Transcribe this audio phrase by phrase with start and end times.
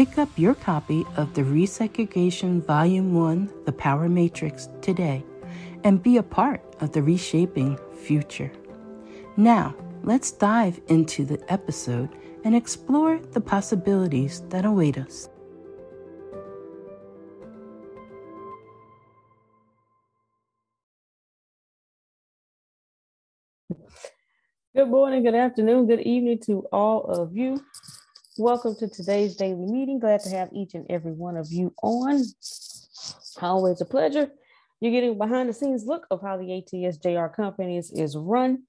[0.00, 5.22] Pick up your copy of the Resegregation Volume 1 The Power Matrix today
[5.84, 8.50] and be a part of the reshaping future.
[9.36, 12.08] Now, let's dive into the episode
[12.44, 15.28] and explore the possibilities that await us.
[24.74, 27.62] Good morning, good afternoon, good evening to all of you.
[28.40, 29.98] Welcome to today's daily meeting.
[29.98, 32.24] Glad to have each and every one of you on.
[33.42, 34.30] Always a pleasure.
[34.80, 38.62] You're getting behind the scenes look of how the ATSJR companies is run.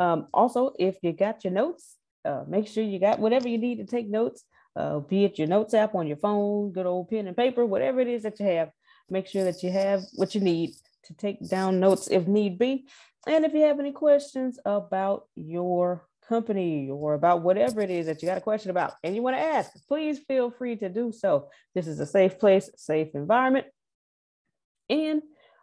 [0.00, 3.76] Um, also, if you got your notes, uh, make sure you got whatever you need
[3.76, 4.42] to take notes,
[4.74, 8.00] uh, be it your notes app on your phone, good old pen and paper, whatever
[8.00, 8.72] it is that you have.
[9.08, 10.72] Make sure that you have what you need
[11.04, 12.88] to take down notes if need be.
[13.24, 18.22] And if you have any questions about your company or about whatever it is that
[18.22, 21.12] you got a question about and you want to ask, please feel free to do
[21.12, 21.48] so.
[21.74, 23.66] This is a safe place, safe environment.
[24.88, 25.22] And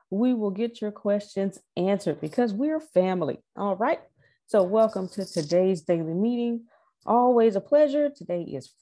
[0.10, 3.44] we will get your questions answered because we're family.
[3.56, 4.00] All right.
[4.48, 6.66] So, welcome to today's daily meeting.
[7.06, 8.10] Always a pleasure.
[8.10, 8.74] Today is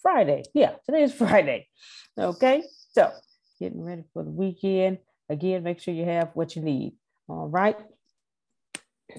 [0.00, 0.44] Friday.
[0.54, 1.66] Yeah, today is Friday.
[2.16, 2.62] Okay.
[2.92, 3.10] So,
[3.58, 4.98] getting ready for the weekend.
[5.28, 6.94] Again, make sure you have what you need.
[7.28, 7.76] All right.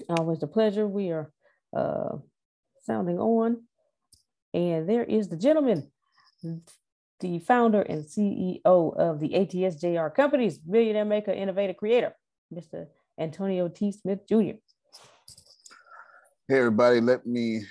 [0.08, 0.86] Always a pleasure.
[0.86, 1.30] We are
[1.76, 2.16] uh,
[2.82, 3.62] sounding on.
[4.54, 5.90] And there is the gentleman,
[7.20, 12.14] the founder and CEO of the ATSJR Companies, Millionaire Maker, Innovator Creator,
[12.52, 12.86] Mr.
[13.18, 13.92] Antonio T.
[13.92, 14.58] Smith Jr.
[16.48, 17.62] Hey, everybody, let me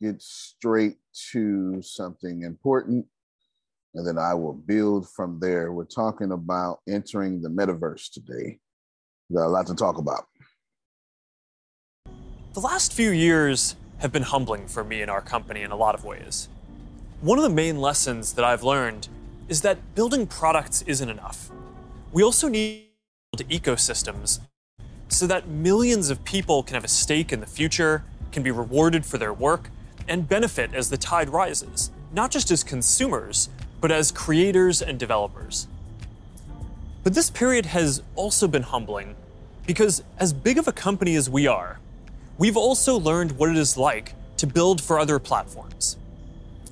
[0.00, 0.96] get straight
[1.32, 3.06] to something important
[3.94, 5.72] and then I will build from there.
[5.72, 8.58] We're talking about entering the metaverse today.
[9.28, 10.24] We got a lot to talk about.
[12.54, 15.94] The last few years have been humbling for me and our company in a lot
[15.94, 16.50] of ways.
[17.22, 19.08] One of the main lessons that I've learned
[19.48, 21.50] is that building products isn't enough.
[22.12, 22.88] We also need
[23.38, 24.40] to build ecosystems
[25.08, 29.06] so that millions of people can have a stake in the future, can be rewarded
[29.06, 29.70] for their work,
[30.06, 33.48] and benefit as the tide rises, not just as consumers,
[33.80, 35.68] but as creators and developers.
[37.02, 39.14] But this period has also been humbling
[39.66, 41.78] because, as big of a company as we are,
[42.42, 45.96] we've also learned what it is like to build for other platforms.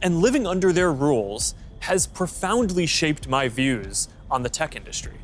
[0.02, 5.18] And living under their rules has profoundly shaped my views on the tech industry.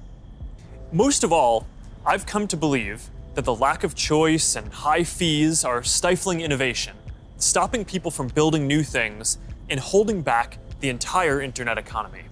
[0.93, 1.67] Most of all,
[2.07, 6.95] I've come to believe that the lack of choice and high fees are stifling innovation,
[7.39, 9.39] stopping people from building new things
[9.69, 12.23] and holding back the entire internet economy.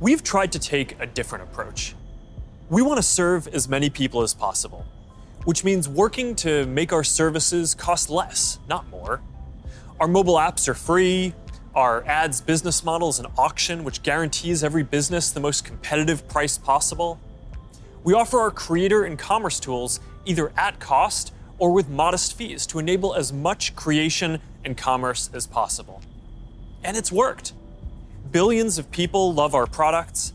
[0.00, 1.94] We've tried to take a different approach.
[2.68, 4.84] We want to serve as many people as possible,
[5.48, 9.22] which means working to make our services cost less, not more.
[9.98, 11.32] Our mobile apps are free,
[11.74, 16.58] our ads business model is an auction which guarantees every business the most competitive price
[16.58, 17.18] possible.
[18.04, 22.78] We offer our creator and commerce tools either at cost or with modest fees to
[22.78, 26.02] enable as much creation and commerce as possible.
[26.84, 27.54] And it's worked.
[28.30, 30.34] Billions of people love our products.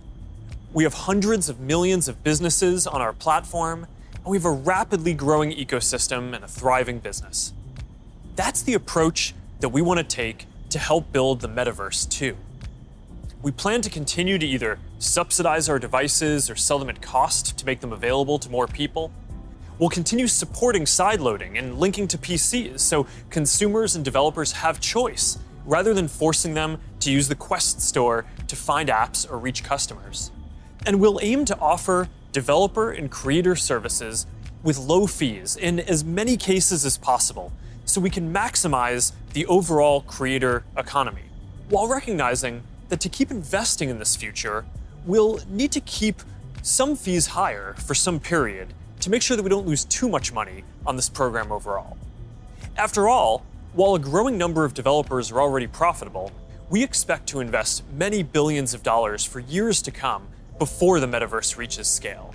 [0.74, 3.86] We have hundreds of millions of businesses on our platform,
[4.24, 7.54] and we have a rapidly growing ecosystem and a thriving business.
[8.36, 12.38] That's the approach that we want to take to help build the metaverse too.
[13.42, 17.66] We plan to continue to either subsidize our devices or sell them at cost to
[17.66, 19.12] make them available to more people.
[19.78, 25.94] We'll continue supporting sideloading and linking to PCs so consumers and developers have choice rather
[25.94, 30.32] than forcing them to use the Quest store to find apps or reach customers.
[30.86, 34.26] And we'll aim to offer developer and creator services
[34.62, 37.54] with low fees in as many cases as possible
[37.86, 41.24] so we can maximize the overall creator economy
[41.70, 44.66] while recognizing that to keep investing in this future,
[45.06, 46.22] we'll need to keep
[46.62, 50.32] some fees higher for some period to make sure that we don't lose too much
[50.32, 51.98] money on this program overall.
[52.78, 53.44] After all,
[53.74, 56.32] while a growing number of developers are already profitable,
[56.70, 60.28] we expect to invest many billions of dollars for years to come
[60.60, 62.34] before the metaverse reaches scale.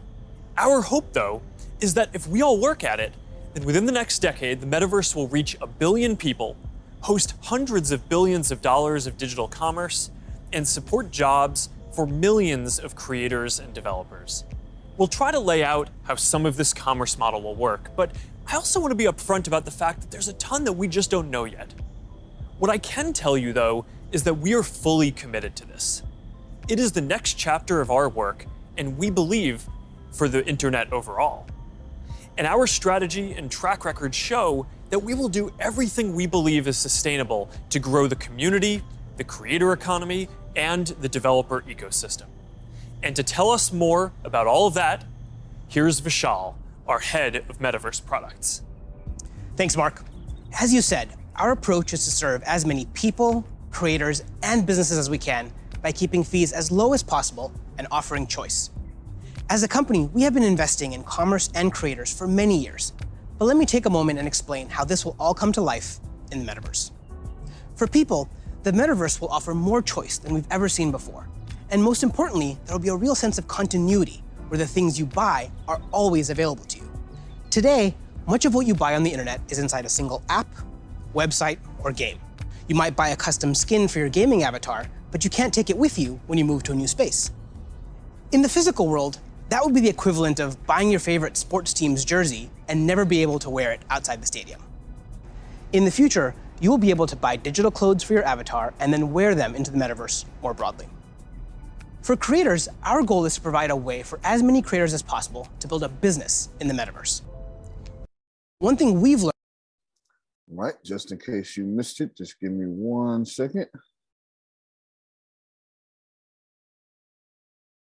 [0.56, 1.42] Our hope, though,
[1.80, 3.12] is that if we all work at it,
[3.54, 6.56] then within the next decade, the metaverse will reach a billion people,
[7.00, 10.10] host hundreds of billions of dollars of digital commerce,
[10.52, 14.44] and support jobs for millions of creators and developers.
[14.96, 18.10] We'll try to lay out how some of this commerce model will work, but
[18.50, 20.88] I also want to be upfront about the fact that there's a ton that we
[20.88, 21.72] just don't know yet.
[22.58, 26.02] What I can tell you, though, is that we are fully committed to this.
[26.68, 28.44] It is the next chapter of our work,
[28.76, 29.66] and we believe
[30.12, 31.46] for the internet overall.
[32.36, 36.76] And our strategy and track record show that we will do everything we believe is
[36.76, 38.82] sustainable to grow the community,
[39.16, 42.26] the creator economy, and the developer ecosystem.
[43.02, 45.06] And to tell us more about all of that,
[45.68, 46.54] here's Vishal,
[46.86, 48.60] our head of metaverse products.
[49.56, 50.04] Thanks, Mark.
[50.60, 55.08] As you said, our approach is to serve as many people, creators, and businesses as
[55.08, 55.50] we can
[55.82, 58.70] by keeping fees as low as possible and offering choice.
[59.50, 62.92] As a company, we have been investing in commerce and creators for many years.
[63.38, 66.00] But let me take a moment and explain how this will all come to life
[66.32, 66.90] in the metaverse.
[67.76, 68.28] For people,
[68.64, 71.28] the metaverse will offer more choice than we've ever seen before.
[71.70, 75.06] And most importantly, there will be a real sense of continuity where the things you
[75.06, 76.90] buy are always available to you.
[77.50, 77.94] Today,
[78.26, 80.48] much of what you buy on the internet is inside a single app,
[81.14, 82.19] website, or game.
[82.69, 85.76] You might buy a custom skin for your gaming avatar, but you can't take it
[85.76, 87.31] with you when you move to a new space.
[88.32, 89.19] In the physical world,
[89.49, 93.22] that would be the equivalent of buying your favorite sports team's jersey and never be
[93.22, 94.62] able to wear it outside the stadium.
[95.72, 98.93] In the future, you will be able to buy digital clothes for your avatar and
[98.93, 100.87] then wear them into the metaverse more broadly.
[102.02, 105.49] For creators, our goal is to provide a way for as many creators as possible
[105.61, 107.22] to build a business in the metaverse.
[108.58, 109.32] One thing we've learned.
[110.50, 113.66] Right, just in case you missed it, just give me one second.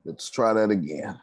[0.05, 1.19] Let's try that again.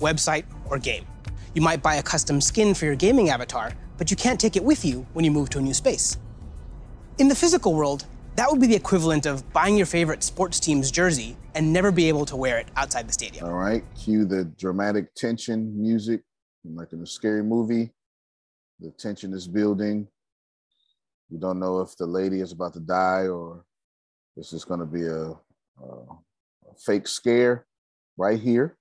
[0.00, 1.06] Website or game.
[1.54, 4.64] You might buy a custom skin for your gaming avatar, but you can't take it
[4.64, 6.18] with you when you move to a new space.
[7.18, 10.90] In the physical world, that would be the equivalent of buying your favorite sports team's
[10.90, 13.46] jersey and never be able to wear it outside the stadium.
[13.46, 16.22] All right, cue the dramatic tension music,
[16.64, 17.92] like in a scary movie.
[18.80, 20.08] The tension is building.
[21.30, 23.64] We don't know if the lady is about to die or
[24.36, 25.30] this is going to be a,
[25.82, 26.18] a, a
[26.84, 27.66] fake scare
[28.16, 28.76] right here.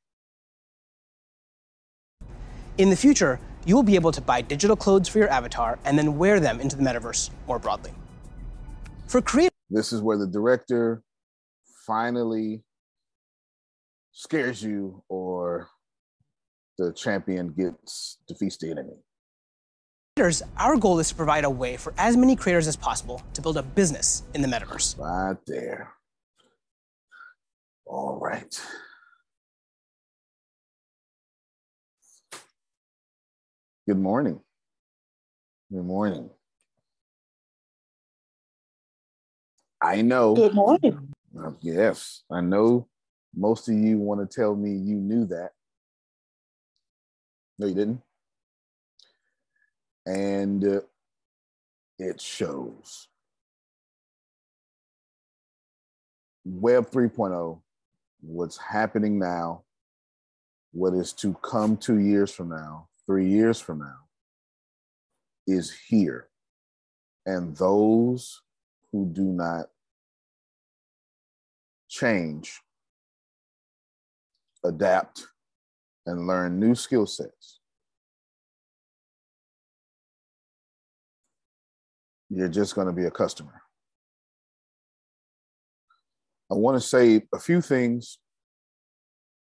[2.78, 5.98] In the future, you will be able to buy digital clothes for your avatar and
[5.98, 7.92] then wear them into the metaverse more broadly.
[9.08, 11.04] For creators, this is where the director
[11.86, 12.64] finally
[14.12, 15.70] scares you or
[16.78, 18.98] the champion gets defeats the enemy.
[20.16, 23.42] Creators, Our goal is to provide a way for as many creators as possible to
[23.42, 24.98] build a business in the metaverse.
[24.98, 25.94] Right there.
[27.94, 28.60] All right.
[33.88, 34.40] Good morning.
[35.72, 36.32] Good morning.
[39.80, 40.34] I know.
[40.34, 41.14] Good morning.
[41.38, 42.88] Uh, yes, I know
[43.36, 45.52] most of you want to tell me you knew that.
[47.60, 48.02] No, you didn't.
[50.08, 50.82] And uh,
[52.00, 53.08] it shows.
[56.44, 57.62] Web 3.0,
[58.26, 59.64] what's happening now,
[60.72, 63.98] what is to come two years from now, three years from now,
[65.46, 66.30] is here.
[67.26, 68.42] And those
[68.92, 69.68] who do not
[71.90, 72.62] change,
[74.64, 75.28] adapt,
[76.06, 77.60] and learn new skill sets,
[82.30, 83.63] you're just going to be a customer.
[86.54, 88.20] I want to say a few things.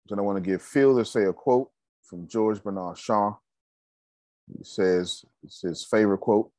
[0.08, 1.68] Then I want to give Phil to say a quote
[2.02, 3.34] from George Bernard Shaw.
[4.56, 6.50] He says it's his favorite quote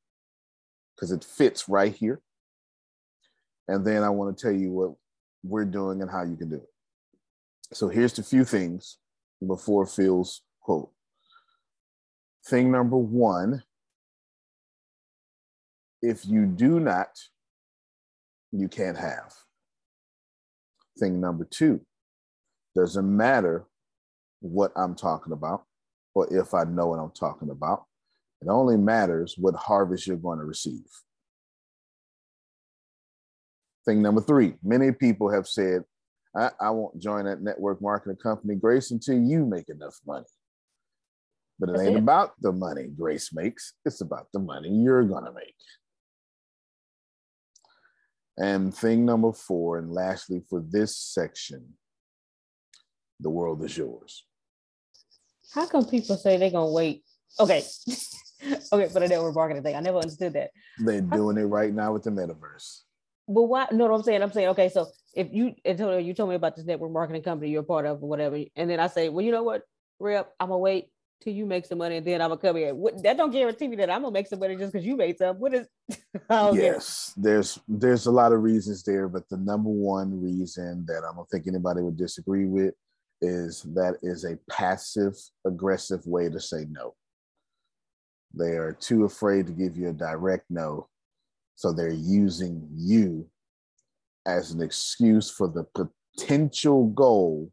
[0.96, 2.22] because it fits right here.
[3.68, 4.92] And then I want to tell you what
[5.44, 6.70] we're doing and how you can do it.
[7.74, 9.00] So here's the few things
[9.46, 10.92] before Phil's quote.
[12.46, 13.64] Thing number one
[16.04, 17.18] if you do not,
[18.52, 19.34] you can't have.
[20.98, 21.82] Thing number two
[22.76, 23.66] doesn't matter
[24.42, 25.64] what I'm talking about
[26.14, 27.86] or if I know what I'm talking about.
[28.42, 30.86] It only matters what harvest you're going to receive.
[33.86, 35.84] Thing number three many people have said,
[36.36, 40.26] I, I won't join that network marketing company, Grace, until you make enough money.
[41.60, 42.00] But it That's ain't it.
[42.00, 45.56] about the money Grace makes, it's about the money you're going to make.
[48.38, 51.74] And thing number four, and lastly for this section,
[53.20, 54.26] the world is yours.
[55.54, 57.04] How come people say they're gonna wait?
[57.40, 57.64] Okay.
[58.74, 59.76] okay, for the network marketing thing.
[59.76, 60.52] I never understood that.
[60.80, 62.82] They're doing it right now with the metaverse.
[63.28, 64.22] But why no what I'm saying?
[64.22, 67.52] I'm saying, okay, so if you Antonio, you told me about this network marketing company
[67.52, 69.64] you're a part of or whatever, and then I say, Well, you know what,
[70.00, 70.90] Rep, I'm gonna wait
[71.22, 72.74] till you make some money and then I'm gonna come here.
[72.74, 75.18] What that don't guarantee me that I'm gonna make some money just because you made
[75.18, 75.38] some.
[75.40, 75.68] What is
[76.30, 81.16] yes, there's there's a lot of reasons there, but the number one reason that I
[81.16, 82.74] don't think anybody would disagree with
[83.22, 86.94] is that is a passive aggressive way to say no.
[88.34, 90.90] They are too afraid to give you a direct no,
[91.56, 93.30] so they're using you
[94.26, 95.66] as an excuse for the
[96.18, 97.52] potential goal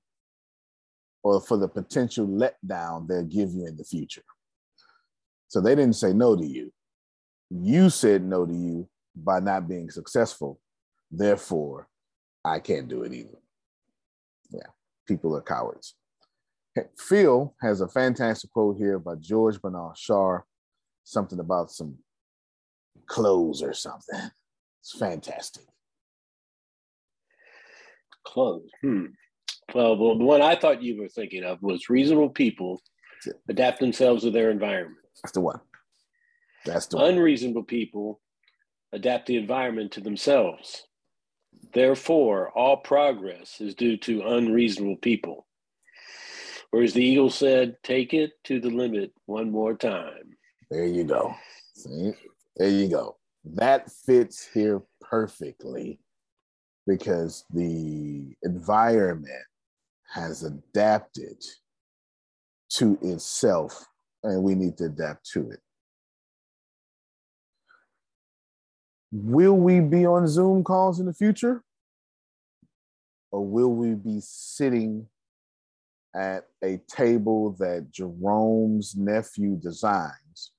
[1.22, 4.24] or for the potential letdown they'll give you in the future.
[5.48, 6.72] So they didn't say no to you
[7.60, 10.58] you said no to you by not being successful.
[11.10, 11.88] Therefore,
[12.44, 13.38] I can't do it either.
[14.50, 14.68] Yeah,
[15.06, 15.94] people are cowards.
[16.98, 20.38] Phil has a fantastic quote here by George Bernard Shaw,
[21.04, 21.98] something about some
[23.06, 24.30] clothes or something.
[24.80, 25.64] It's fantastic.
[28.24, 28.70] Clothes.
[28.80, 29.06] Hmm.
[29.74, 32.82] Well, well, the one I thought you were thinking of was reasonable people
[33.48, 34.98] adapt themselves to their environment.
[35.22, 35.60] That's the one.
[36.64, 37.10] That's the one.
[37.10, 38.20] Unreasonable people
[38.92, 40.82] adapt the environment to themselves.
[41.72, 45.46] Therefore, all progress is due to unreasonable people.
[46.72, 50.36] Or as the eagle said, take it to the limit one more time.
[50.70, 51.34] There you go.
[51.74, 52.12] See?
[52.56, 53.16] There you go.
[53.44, 55.98] That fits here perfectly
[56.86, 59.44] because the environment
[60.12, 61.42] has adapted
[62.68, 63.86] to itself
[64.22, 65.60] and we need to adapt to it.
[69.10, 71.62] Will we be on Zoom calls in the future?
[73.30, 75.06] Or will we be sitting
[76.14, 80.52] at a table that Jerome's nephew designs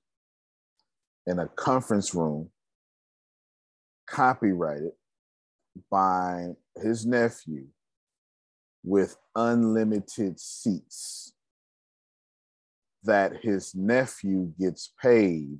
[1.26, 2.50] in a conference room,
[4.06, 4.92] copyrighted
[5.90, 6.48] by
[6.82, 7.66] his nephew
[8.84, 11.32] with unlimited seats
[13.02, 15.58] that his nephew gets paid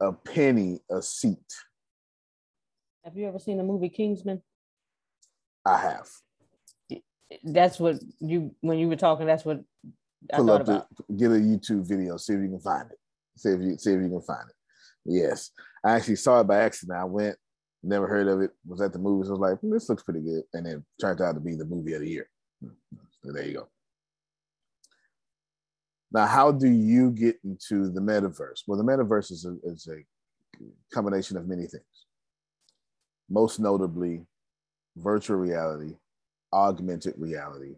[0.00, 1.38] a penny a seat.
[3.04, 4.42] Have you ever seen the movie Kingsman?
[5.64, 6.08] I have.
[7.44, 9.60] That's what you when you were talking, that's what
[10.32, 11.16] I Pull thought up the about.
[11.16, 12.98] get a YouTube video, see if you can find it.
[13.36, 14.56] See if you see if you can find it.
[15.04, 15.50] Yes.
[15.84, 16.98] I actually saw it by accident.
[16.98, 17.36] I went,
[17.82, 19.28] never heard of it, was at the movies.
[19.28, 20.42] I was like, "Hmm, this looks pretty good.
[20.52, 22.28] And it turned out to be the movie of the year.
[23.22, 23.68] So there you go.
[26.12, 28.62] Now, how do you get into the metaverse?
[28.66, 30.04] Well, the metaverse is a, is a
[30.92, 32.06] combination of many things.
[33.28, 34.26] Most notably,
[34.96, 35.96] virtual reality,
[36.52, 37.76] augmented reality,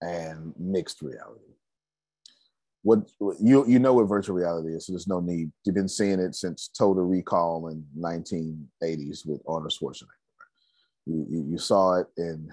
[0.00, 1.49] and mixed reality.
[2.82, 3.10] What
[3.40, 5.52] you you know what virtual reality is, so there's no need.
[5.64, 10.06] You've been seeing it since Total Recall in 1980s with Arnold Schwarzenegger.
[11.06, 12.50] You, you, you saw it in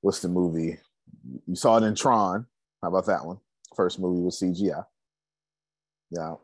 [0.00, 0.78] what's the movie?
[1.46, 2.46] You saw it in Tron.
[2.82, 3.38] How about that one?
[3.76, 4.84] First movie was CGI.
[6.10, 6.34] Yeah.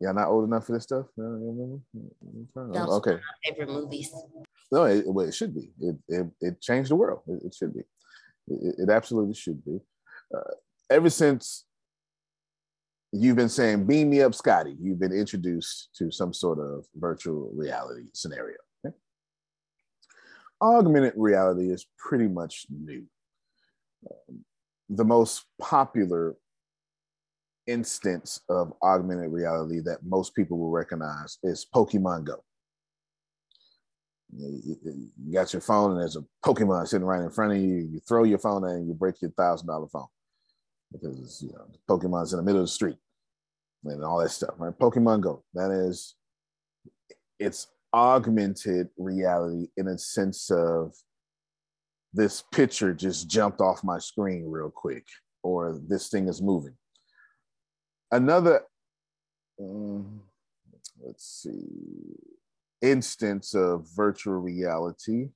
[0.00, 1.06] Y'all not old enough for this stuff?
[1.16, 1.92] No,
[2.56, 3.18] okay.
[3.44, 4.12] favorite movies.
[4.72, 5.70] No, it, well, it should be.
[5.80, 7.20] It, it, it changed the world.
[7.28, 7.82] It, it should be.
[8.48, 9.78] It, it absolutely should be.
[10.34, 10.54] Uh,
[10.90, 11.66] ever since
[13.12, 17.50] you've been saying, beam me up, Scotty, you've been introduced to some sort of virtual
[17.54, 18.56] reality scenario.
[18.84, 18.96] Okay?
[20.60, 23.04] Augmented reality is pretty much new.
[24.10, 24.44] Um,
[24.88, 26.36] the most popular
[27.66, 32.42] instance of augmented reality that most people will recognize is Pokemon Go.
[34.34, 37.76] You, got your phone and there's a Pokemon sitting right in front of you.
[37.92, 40.06] You throw your phone and you break your thousand dollar phone
[40.90, 42.96] because you know Pokemon's in the middle of the street
[43.84, 44.54] and all that stuff.
[44.58, 44.78] Right?
[44.78, 45.44] Pokemon Go.
[45.54, 46.14] That is,
[47.38, 50.94] it's augmented reality in a sense of
[52.14, 55.06] this picture just jumped off my screen real quick,
[55.42, 56.74] or this thing is moving.
[58.10, 58.62] Another,
[59.58, 60.20] um,
[61.02, 61.64] let's see,
[62.82, 65.30] instance of virtual reality,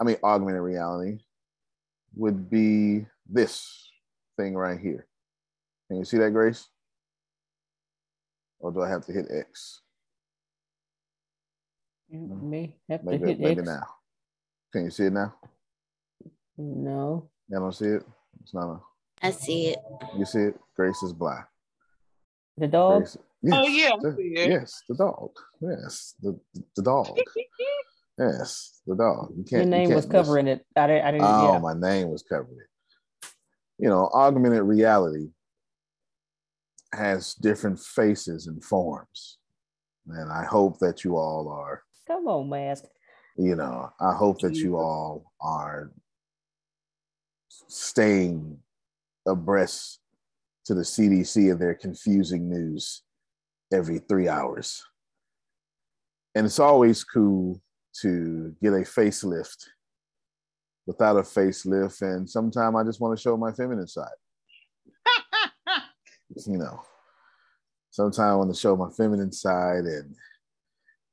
[0.00, 1.18] I mean, augmented reality,
[2.14, 3.90] would be this
[4.36, 5.06] thing right here.
[5.88, 6.68] Can you see that, Grace?
[8.60, 9.80] Or do I have to hit X?
[12.08, 12.50] You mm-hmm.
[12.50, 13.68] may have to Maybe, hit maybe X.
[13.68, 13.86] now.
[14.72, 15.34] Can you see it now?
[16.58, 17.30] No.
[17.48, 18.02] You don't see it?
[18.42, 18.80] It's not a,
[19.22, 19.78] I see it.
[20.16, 20.60] you see it?
[20.76, 21.44] Grace is blind.
[22.56, 22.98] The dog.
[23.02, 24.16] Grace, yes, Oh, yeah, the-
[24.48, 25.30] yes, the dog.
[25.60, 26.38] Yes, the
[26.76, 27.18] the dog.
[28.18, 29.32] yes, the dog.
[29.36, 30.64] You Your you name can't was miss- covering it.
[30.76, 31.04] I didn't.
[31.06, 31.26] I didn't.
[31.26, 31.58] Oh, yeah.
[31.58, 33.28] my name was covering it.
[33.78, 35.28] You know, augmented reality
[36.92, 39.38] has different faces and forms.
[40.08, 42.84] And I hope that you all are, Come on, mask.
[43.36, 45.92] you know, I hope that you all are
[47.68, 48.58] staying
[49.26, 50.00] abreast
[50.64, 53.02] to the CDC and their confusing news
[53.72, 54.84] every three hours.
[56.34, 57.60] And it's always cool
[58.02, 59.66] to get a facelift
[60.86, 62.02] without a facelift.
[62.02, 64.08] And sometimes I just want to show my feminine side.
[66.46, 66.82] You know,
[67.90, 70.14] sometimes I want to show my feminine side and,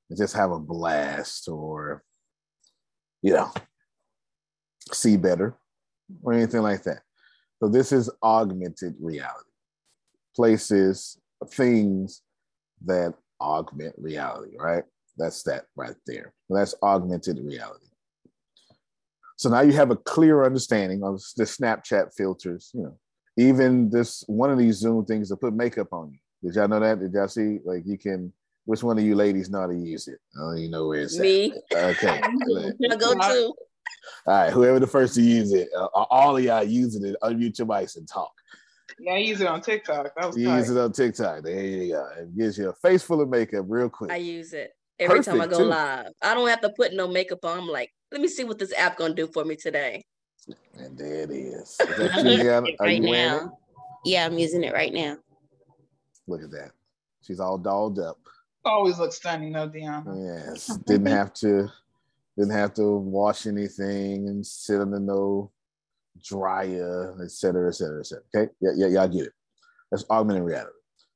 [0.10, 2.04] and just have a blast or,
[3.22, 3.52] you know,
[4.92, 5.58] see better
[6.22, 7.02] or anything like that.
[7.60, 9.50] So this is augmented reality.
[10.36, 12.22] Places, things
[12.86, 14.84] that augment reality, right?
[15.18, 16.34] That's that right there.
[16.50, 17.88] That's augmented reality.
[19.38, 22.98] So now you have a clear understanding of the Snapchat filters, you know,
[23.38, 26.20] even this one of these Zoom things to put makeup on you.
[26.44, 27.00] Did y'all know that?
[27.00, 27.60] Did y'all see?
[27.64, 28.32] Like you can,
[28.66, 30.20] which one of you ladies know how to use it?
[30.36, 31.54] I don't even know where it's Me.
[31.72, 31.84] at.
[31.96, 32.22] Okay.
[32.24, 33.54] I go to.
[34.26, 37.58] All right, whoever the first to use it, uh, all of y'all using it, unmute
[37.58, 38.32] your mics and talk.
[39.00, 40.14] Yeah, I use it on TikTok.
[40.16, 40.58] That was You tight.
[40.60, 41.44] use it on TikTok.
[41.44, 42.08] There you go.
[42.20, 44.12] It gives you a face full of makeup real quick.
[44.12, 45.66] I use it every time I go too.
[45.66, 46.08] live.
[46.22, 47.60] I don't have to put no makeup on.
[47.60, 50.06] I'm like, let me see what this app gonna do for me today.
[50.78, 51.78] And there it is.
[51.80, 52.68] Is that you, Gianna?
[52.80, 53.12] Are right you it?
[53.12, 53.58] now.
[54.06, 55.18] Yeah, I'm using it right now.
[56.28, 56.72] Look at that.
[57.22, 58.18] She's all dolled up.
[58.64, 60.46] Always looks stunning, though, Deanna.
[60.46, 60.70] Yes.
[60.72, 61.70] Oh, didn't have to
[62.38, 65.52] didn't have to wash anything and sit under no
[66.24, 68.24] dryer, et cetera, et cetera, et cetera.
[68.36, 68.52] Okay.
[68.62, 69.34] Yeah, yeah, y'all get it.
[69.92, 70.72] That's augmented reality.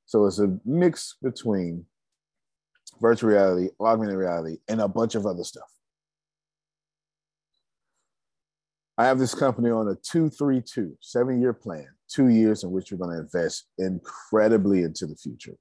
[0.05, 1.85] So it's a mix between
[2.99, 5.70] virtual reality, augmented reality, and a bunch of other stuff.
[9.01, 12.99] I have this company on a 232 seven year plan, two years in which we're
[12.99, 15.55] going to invest incredibly into the future.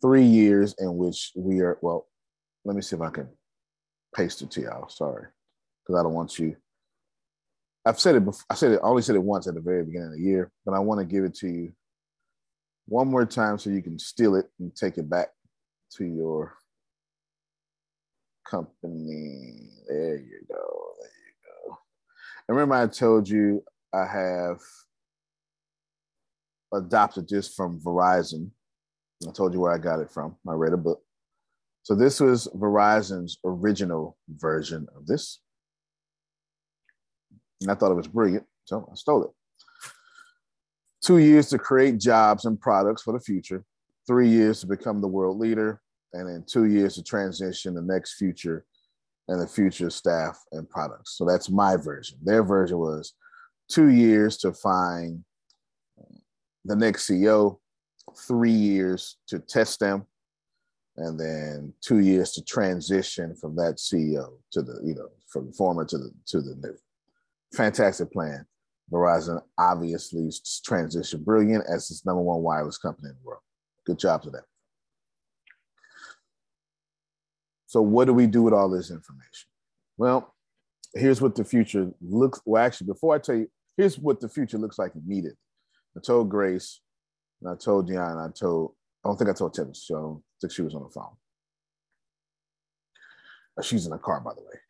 [0.00, 2.08] Three years in which we are, well,
[2.64, 3.28] let me see if I can
[4.16, 4.88] paste it to y'all.
[4.88, 5.26] Sorry,
[5.86, 6.56] because I don't want you.
[7.86, 8.46] I've said it before.
[8.50, 10.50] I said it, I only said it once at the very beginning of the year,
[10.66, 11.72] but I want to give it to you
[12.86, 15.28] one more time so you can steal it and take it back
[15.98, 16.56] to your
[18.44, 19.68] company.
[19.86, 20.81] There you go.
[22.48, 24.58] And remember, I told you I have
[26.72, 28.50] adopted this from Verizon.
[29.26, 30.36] I told you where I got it from.
[30.48, 31.02] I read a book.
[31.82, 35.40] So this was Verizon's original version of this.
[37.60, 38.44] And I thought it was brilliant.
[38.64, 39.30] So I stole it.
[41.02, 43.64] Two years to create jobs and products for the future,
[44.06, 45.80] three years to become the world leader,
[46.12, 48.64] and then two years to transition the next future
[49.28, 51.16] and the future staff and products.
[51.16, 52.18] So that's my version.
[52.22, 53.14] Their version was
[53.70, 55.24] two years to find
[55.98, 56.18] um,
[56.64, 57.58] the next CEO,
[58.26, 60.06] three years to test them,
[60.96, 65.84] and then two years to transition from that CEO to the, you know, from former
[65.84, 66.76] to the to the new.
[67.54, 68.44] Fantastic plan.
[68.92, 70.28] Verizon obviously
[70.68, 73.40] transitioned brilliant as its number one wireless company in the world.
[73.86, 74.42] Good job to them.
[77.72, 79.48] So what do we do with all this information?
[79.96, 80.34] Well,
[80.92, 82.38] here's what the future looks.
[82.44, 85.38] Well, actually, before I tell you, here's what the future looks like immediately.
[85.96, 86.82] I told Grace,
[87.40, 90.52] and I told Deanna, I told, I don't think I told Tim, so I think
[90.52, 91.16] she was on the phone.
[93.58, 94.60] Uh, she's in the car, by the way.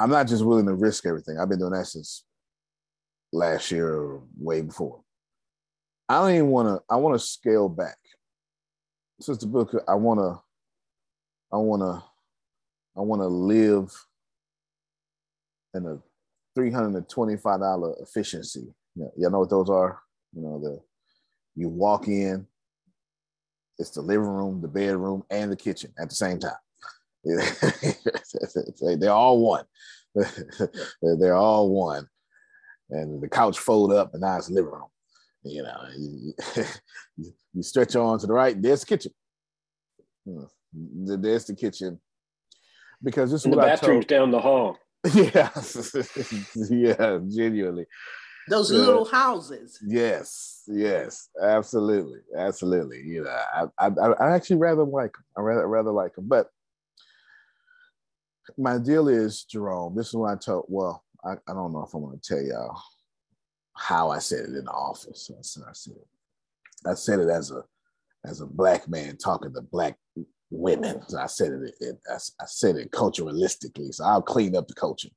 [0.00, 1.38] I'm not just willing to risk everything.
[1.38, 2.24] I've been doing that since
[3.32, 5.02] last year or way before.
[6.08, 6.82] I don't even want to.
[6.92, 7.96] I want to scale back.
[9.20, 10.40] Since Booker, I want to.
[11.52, 12.02] I want to.
[12.96, 13.92] I want to live
[15.74, 15.98] in a
[16.54, 18.74] three hundred and twenty-five dollar efficiency.
[18.96, 20.00] Yeah, y'all know what those are.
[20.32, 20.80] You know the.
[21.56, 22.46] You walk in.
[23.78, 26.52] It's the living room, the bedroom, and the kitchen at the same time.
[29.00, 29.64] They're all one.
[31.02, 32.08] They're all one.
[32.90, 34.88] And the couch fold up, and now it's living room.
[35.44, 36.32] You know, you,
[37.52, 39.12] you stretch on to the right, there's the kitchen.
[40.26, 40.44] Hmm.
[40.72, 42.00] There's the kitchen.
[43.02, 44.78] Because this is the bathroom's down the hall.
[45.12, 45.50] Yeah,
[46.70, 47.84] yeah, genuinely.
[48.48, 48.78] Those yeah.
[48.78, 49.78] little houses.
[49.86, 53.02] Yes, yes, absolutely, absolutely.
[53.04, 55.24] You know, I, I, I actually rather like them.
[55.36, 56.48] I rather rather like them, but
[58.56, 59.94] my deal is Jerome.
[59.94, 60.64] This is what I told.
[60.68, 62.80] Well, I, I don't know if I want to tell y'all
[63.76, 65.30] how I said it in the office.
[65.36, 65.94] I said, I said,
[66.86, 67.62] I said it as a
[68.26, 69.96] as a black man talking to black
[70.50, 71.02] women.
[71.08, 73.92] So I said it, it I, I said it culturalistically.
[73.94, 75.10] So I'll clean up the culture.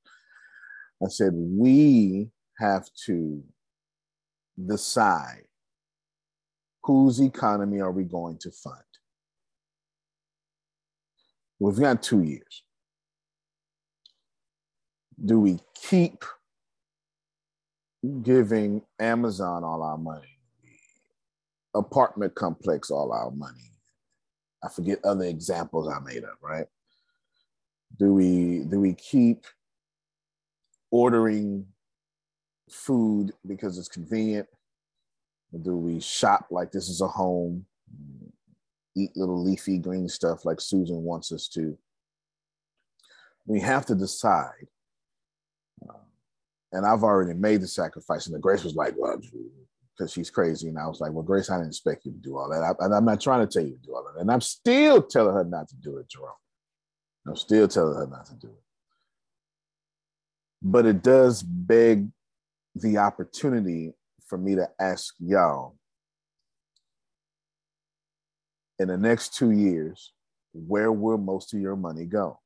[1.03, 3.43] I said we have to
[4.65, 5.43] decide
[6.83, 8.81] whose economy are we going to fund.
[11.59, 12.63] We've got two years
[15.23, 16.23] do we keep
[18.07, 20.39] giving Amazon all our money,
[21.73, 23.71] apartment complex all our money?
[24.63, 26.67] I forget other examples I made up, right?
[27.97, 29.45] Do we do we keep
[30.91, 31.65] ordering
[32.69, 34.47] food because it's convenient?
[35.53, 37.65] Or do we shop like this is a home?
[38.95, 41.77] Eat little leafy green stuff like Susan wants us to.
[43.45, 44.67] We have to decide
[46.71, 48.25] and I've already made the sacrifice.
[48.25, 49.19] And the Grace was like, well,
[49.97, 50.67] because she's crazy.
[50.67, 52.63] And I was like, well, Grace, I didn't expect you to do all that.
[52.63, 54.19] I, and I'm not trying to tell you to do all that.
[54.19, 56.32] And I'm still telling her not to do it, Jerome.
[57.27, 58.63] I'm still telling her not to do it.
[60.62, 62.08] But it does beg
[62.75, 63.93] the opportunity
[64.25, 65.75] for me to ask y'all
[68.80, 70.13] in the next two years,
[70.53, 72.39] where will most of your money go?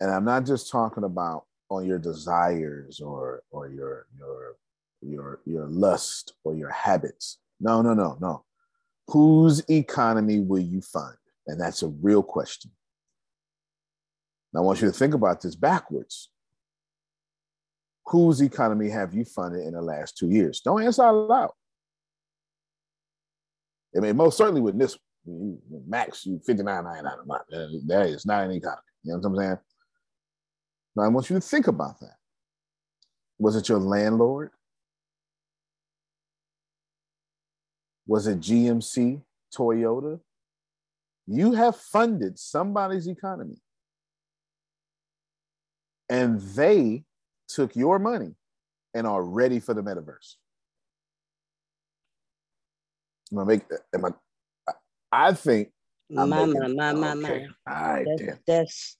[0.00, 4.56] And I'm not just talking about on your desires or or your your
[5.02, 7.38] your your lust or your habits.
[7.60, 8.44] No, no, no, no.
[9.08, 11.16] Whose economy will you fund?
[11.46, 12.70] And that's a real question.
[14.52, 16.30] Now, I want you to think about this backwards.
[18.06, 20.60] Whose economy have you funded in the last two years?
[20.60, 21.50] Don't answer out loud.
[23.96, 24.98] I mean, most certainly with this
[25.86, 27.42] max, you 59.99 a month.
[27.86, 28.82] That is not an economy.
[29.02, 29.58] You know what I'm saying?
[30.98, 32.16] Now, I want you to think about that.
[33.38, 34.50] Was it your landlord?
[38.08, 39.22] Was it GMC,
[39.56, 40.18] Toyota?
[41.28, 43.62] You have funded somebody's economy.
[46.10, 47.04] And they
[47.46, 48.34] took your money
[48.92, 50.34] and are ready for the metaverse.
[53.30, 53.62] Am I make
[53.94, 54.72] am I
[55.12, 55.70] I think
[56.16, 58.04] I'm my, my, my, my, my.
[58.04, 58.96] That's, that's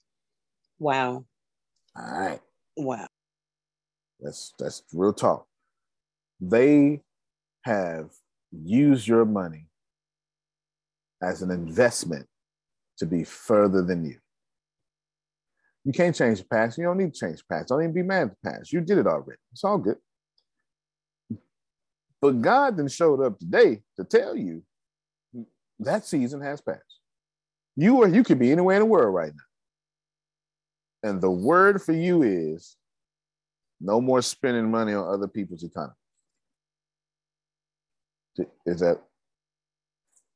[0.77, 1.25] wow.
[1.99, 2.39] All right.
[2.77, 3.07] Wow.
[4.19, 5.45] That's that's real talk.
[6.39, 7.01] They
[7.63, 8.11] have
[8.51, 9.67] used your money
[11.21, 12.25] as an investment
[12.97, 14.17] to be further than you.
[15.83, 16.77] You can't change the past.
[16.77, 17.69] You don't need to change the past.
[17.69, 18.71] Don't even be mad at the past.
[18.71, 19.39] You did it already.
[19.51, 19.97] It's all good.
[22.21, 24.63] But God then showed up today to tell you
[25.79, 26.99] that season has passed.
[27.75, 29.48] You or you could be anywhere in the world right now.
[31.03, 32.75] And the word for you is
[33.79, 35.93] no more spending money on other people's economy.
[38.65, 39.01] Is that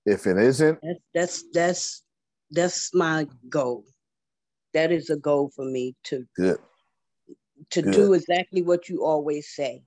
[0.06, 0.80] if it isn't?
[1.14, 2.04] That's that's
[2.52, 3.86] that's my goal.
[4.74, 6.58] That is a goal for me to good
[7.72, 7.94] to good.
[7.94, 9.84] do exactly what you always say.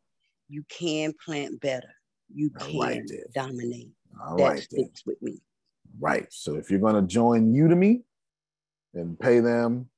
[0.48, 1.92] You can plant better.
[2.32, 3.02] You can right,
[3.34, 3.90] dominate.
[4.24, 5.40] All that right, sticks with me.
[5.98, 6.26] Right.
[6.30, 8.02] So if you're going to join Udemy
[8.94, 9.88] and pay them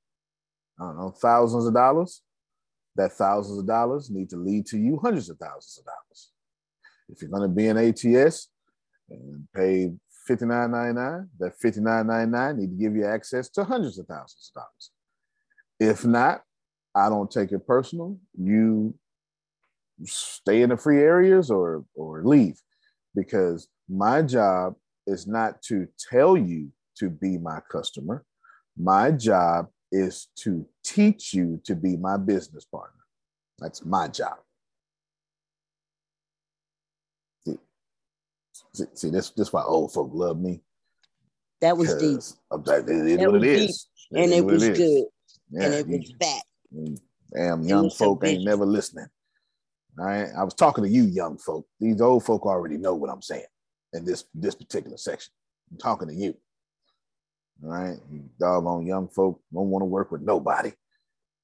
[0.81, 2.23] I don't know, thousands of dollars,
[2.97, 6.31] that thousands of dollars need to lead to you hundreds of thousands of dollars.
[7.09, 8.49] If you're going to be an ATS
[9.11, 9.93] and pay
[10.29, 11.29] $59.99.
[11.39, 14.91] That $59.99 need to give you access to hundreds of thousands of dollars.
[15.81, 16.43] If not,
[16.95, 18.19] I don't take it personal.
[18.39, 18.95] You
[20.05, 22.61] stay in the free areas or or leave
[23.15, 24.75] because my job
[25.07, 28.25] is not to tell you to be my customer.
[28.77, 33.01] My job is to teach you to be my business partner.
[33.59, 34.37] That's my job.
[38.75, 40.61] See, see this this why old folk love me.
[41.61, 42.21] That was deep.
[42.65, 43.89] That, it is that what it is.
[44.11, 44.23] Deep.
[44.23, 45.05] And it, was it good.
[45.51, 46.43] Yeah, and it was fat.
[47.35, 49.07] Damn, young folk ain't never listening.
[49.99, 50.29] All right.
[50.39, 51.67] I was talking to you, young folk.
[51.81, 53.45] These old folk already know what I'm saying
[53.93, 55.33] in this this particular section.
[55.71, 56.35] I'm talking to you.
[57.61, 57.99] Right.
[58.11, 60.73] You doggone young folk don't want to work with nobody.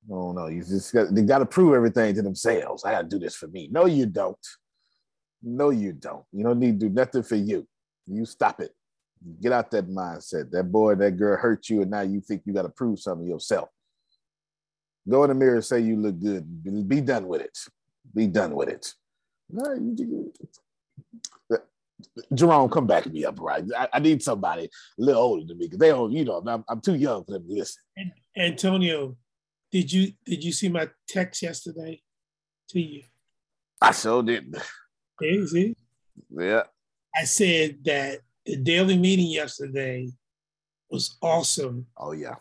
[0.06, 2.84] No, no, you just got they got to prove everything to themselves.
[2.84, 3.68] I got to do this for me.
[3.70, 4.36] No, you don't.
[5.42, 6.24] No, you don't.
[6.32, 7.66] You don't need to do nothing for you.
[8.06, 8.74] You stop it.
[9.40, 10.50] Get out that mindset.
[10.50, 13.26] That boy, that girl hurt you, and now you think you got to prove something
[13.26, 13.70] yourself.
[15.08, 16.88] Go in the mirror say you look good.
[16.88, 17.58] Be done with it.
[18.14, 18.94] Be done with it.
[22.34, 23.64] Jerome, come back to me up, right?
[23.76, 24.68] I, I, need somebody a
[25.02, 27.46] little older than me because they don't, you know, I'm, I'm, too young for them
[27.46, 27.82] to listen.
[28.36, 29.16] Antonio,
[29.70, 32.00] did you did you see my text yesterday
[32.70, 33.04] to you?
[33.80, 34.56] I sure didn't.
[35.20, 35.76] See?
[36.30, 36.62] Yeah.
[37.14, 40.10] I said that the daily meeting yesterday
[40.90, 41.86] was awesome.
[41.96, 42.36] Oh yeah.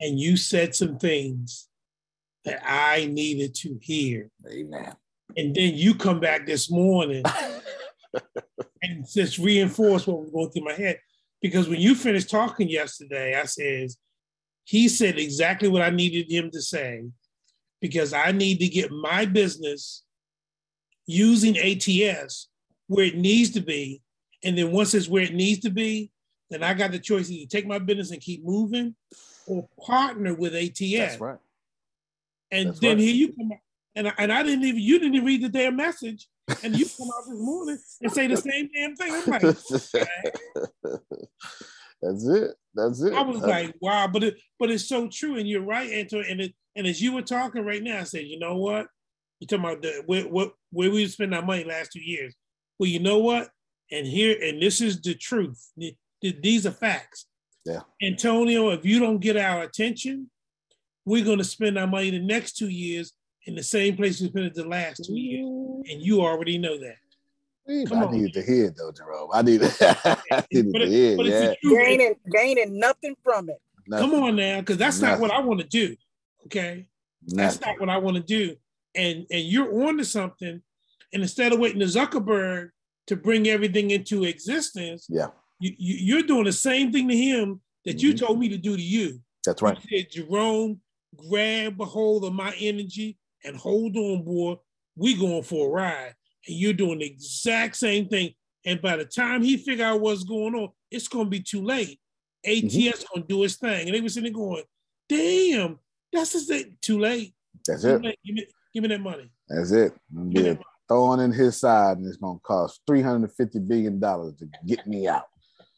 [0.00, 1.68] And you said some things
[2.44, 4.30] that I needed to hear.
[4.48, 4.94] Amen.
[5.36, 7.24] And then you come back this morning
[8.82, 10.98] and just reinforce what was going through my head.
[11.40, 13.98] Because when you finished talking yesterday, I says,
[14.64, 17.04] he said exactly what I needed him to say
[17.80, 20.02] because I need to get my business
[21.06, 22.48] using ATS
[22.88, 24.02] where it needs to be.
[24.42, 26.10] And then once it's where it needs to be,
[26.50, 28.94] then I got the choice to take my business and keep moving
[29.46, 30.90] or partner with ATS.
[30.92, 31.38] That's right.
[32.50, 33.04] And That's then right.
[33.04, 33.52] here you come
[33.96, 36.28] and I, and I didn't even you didn't even read the damn message,
[36.62, 39.12] and you come out this morning and say the same damn thing.
[39.12, 39.42] I'm like,
[42.02, 42.50] That's it.
[42.74, 43.14] That's it.
[43.14, 46.26] I was like, wow, but it but it's so true, and you're right, Antonio.
[46.28, 48.86] And it, and as you were talking right now, I said, you know what?
[49.40, 52.34] You're talking about the where what where we spent our money last two years?
[52.78, 53.48] Well, you know what?
[53.90, 55.72] And here, and this is the truth.
[56.20, 57.26] These are facts.
[57.64, 57.80] Yeah.
[58.02, 60.30] Antonio, if you don't get our attention,
[61.04, 63.12] we're going to spend our money the next two years
[63.46, 65.46] in the same place we spent it the last two years.
[65.88, 66.96] And you already know that.
[67.88, 68.12] Come I on.
[68.12, 69.30] needed to hear it though, Jerome.
[69.32, 71.54] I need, I needed to hear yeah.
[71.62, 73.60] Gaining, gaining nothing from it.
[73.88, 74.10] Nothing.
[74.10, 75.20] Come on now, because that's nothing.
[75.20, 75.96] not what I want to do.
[76.46, 76.86] Okay.
[77.22, 77.36] Nothing.
[77.36, 78.56] That's not what I want to do.
[78.94, 80.62] And and you're on to something.
[81.12, 82.70] And instead of waiting to Zuckerberg
[83.08, 85.28] to bring everything into existence, yeah,
[85.60, 88.06] you, you, are doing the same thing to him that mm-hmm.
[88.06, 89.20] you told me to do to you.
[89.44, 89.78] That's right.
[89.88, 90.80] You said, Jerome,
[91.16, 94.56] grab a hold of my energy and hold on, boy.
[94.96, 96.14] We going for a ride.
[96.46, 98.32] And you're doing the exact same thing.
[98.64, 102.00] And by the time he figure out what's going on, it's gonna be too late.
[102.44, 103.14] ATS mm-hmm.
[103.14, 103.86] gonna do his thing.
[103.86, 104.64] And they were sitting there going,
[105.08, 105.78] damn,
[106.12, 106.80] that's just it.
[106.82, 107.34] Too late.
[107.66, 108.02] That's too it.
[108.02, 108.18] Late.
[108.24, 109.30] Give, me, give me that money.
[109.48, 109.92] That's it.
[110.28, 110.54] Yeah.
[110.88, 115.26] Throwing in his side, and it's gonna cost $350 billion to get me out.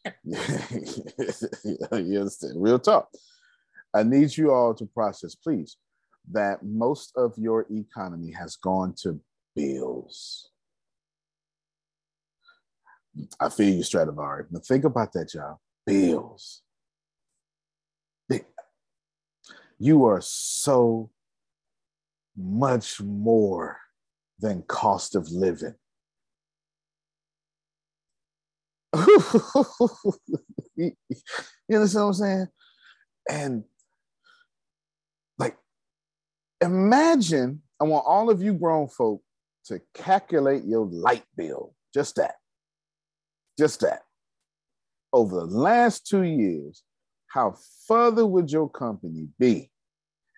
[0.23, 2.53] you understand?
[2.55, 3.09] Real talk.
[3.93, 5.77] I need you all to process, please,
[6.31, 9.19] that most of your economy has gone to
[9.55, 10.49] bills.
[13.39, 14.45] I feel you, Stradivari.
[14.51, 15.59] Now think about that, y'all.
[15.85, 16.61] Bills.
[19.81, 21.09] You are so
[22.35, 23.79] much more
[24.37, 25.75] than cost of living.
[30.75, 30.91] you
[31.71, 32.47] understand what I'm saying?
[33.29, 33.63] And
[36.61, 39.21] Imagine, I want all of you grown folk
[39.65, 42.35] to calculate your light bill, just that,
[43.57, 44.01] just that.
[45.13, 46.83] Over the last two years,
[47.27, 47.55] how
[47.87, 49.71] further would your company be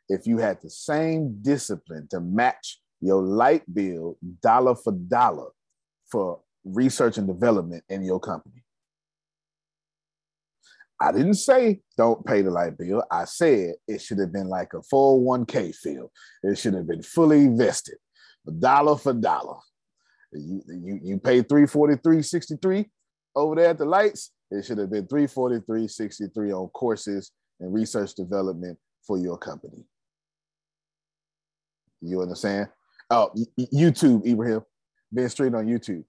[0.10, 5.50] if you had the same discipline to match your light bill dollar for dollar
[6.12, 8.64] for research and development in your company?
[11.02, 13.04] I didn't say don't pay the light bill.
[13.12, 16.12] I said it should have been like a 401k field.
[16.44, 17.96] It should have been fully invested,
[18.60, 19.58] dollar for dollar.
[20.32, 22.86] You, you, you pay 343.63
[23.36, 24.32] over there at the lights.
[24.52, 29.84] It should have been 343.63 on courses and research development for your company.
[32.02, 32.68] You understand?
[33.10, 34.62] Oh, YouTube, Ibrahim,
[35.12, 36.04] Ben Street on YouTube.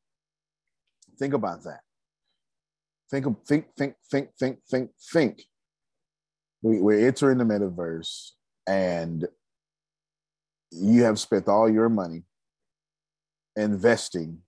[1.19, 1.81] Think about that.
[3.13, 5.43] Think, think, think, think, think, think, think.
[6.63, 8.31] We, we're entering the metaverse,
[8.67, 9.29] and
[10.71, 12.23] you have spent all your money
[13.55, 14.39] investing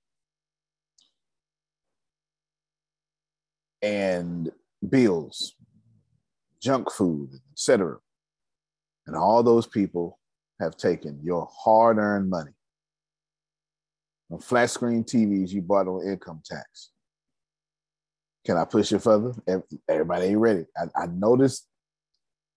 [3.83, 4.51] and
[4.89, 5.57] bills,
[6.63, 7.99] junk food, etc.
[9.07, 10.19] And all those people
[10.59, 12.53] have taken your hard-earned money
[14.31, 16.93] on flat screen TVs you bought on income tax.
[18.45, 19.33] Can I push it further?
[19.89, 20.67] Everybody ain't ready.
[20.77, 21.67] I, I noticed.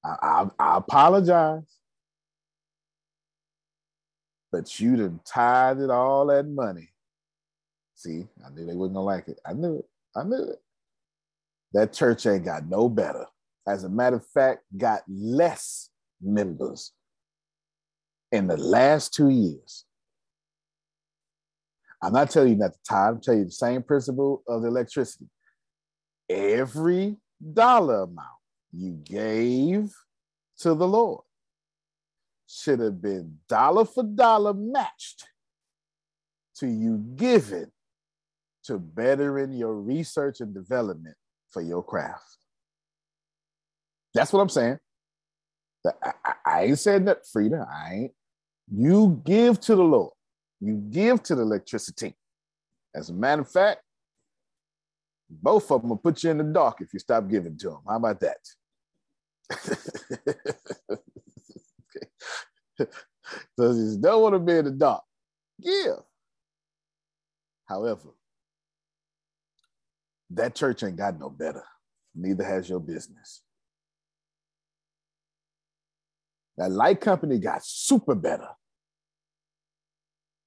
[0.04, 1.64] I, I, I apologize.
[4.52, 6.90] But you done tied it all that money.
[7.96, 9.40] See, I knew they wasn't gonna like it.
[9.46, 9.86] I knew it.
[10.16, 10.62] I knew it.
[11.74, 13.26] That church ain't got no better.
[13.68, 15.90] As a matter of fact, got less
[16.22, 16.94] members
[18.32, 19.86] in the last two years.
[22.02, 24.68] I'm not telling you not to tithe, I'm telling you the same principle of the
[24.68, 25.28] electricity.
[26.30, 27.18] Every
[27.54, 28.28] dollar amount
[28.72, 29.94] you gave
[30.60, 31.24] to the Lord
[32.48, 35.26] should have been dollar for dollar matched
[36.56, 37.72] to you giving
[38.64, 41.16] to bettering your research and development
[41.50, 42.38] for your craft.
[44.14, 44.80] That's what I'm saying.
[45.86, 47.68] I, I, I ain't saying that, Frida.
[47.72, 48.12] I ain't.
[48.74, 50.14] You give to the Lord.
[50.60, 52.16] You give to the electricity.
[52.96, 53.82] As a matter of fact,
[55.30, 57.80] both of them will put you in the dark if you stop giving to them.
[57.88, 58.38] How about that?
[63.58, 65.04] so you don't want to be in the dark.
[65.62, 65.98] Give.
[67.66, 68.10] However,
[70.32, 71.64] that church ain't got no better.
[72.16, 73.42] Neither has your business.
[76.58, 78.50] That light company got super better.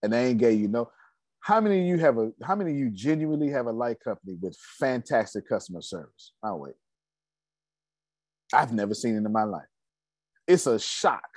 [0.03, 0.91] And they ain't gave you no.
[1.41, 4.37] How many of you have a how many of you genuinely have a light company
[4.41, 6.33] with fantastic customer service?
[6.43, 6.75] I'll wait.
[8.53, 9.69] I've never seen it in my life.
[10.47, 11.29] It's a shock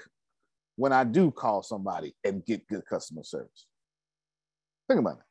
[0.76, 3.68] when I do call somebody and get good customer service.
[4.88, 5.26] Think about it.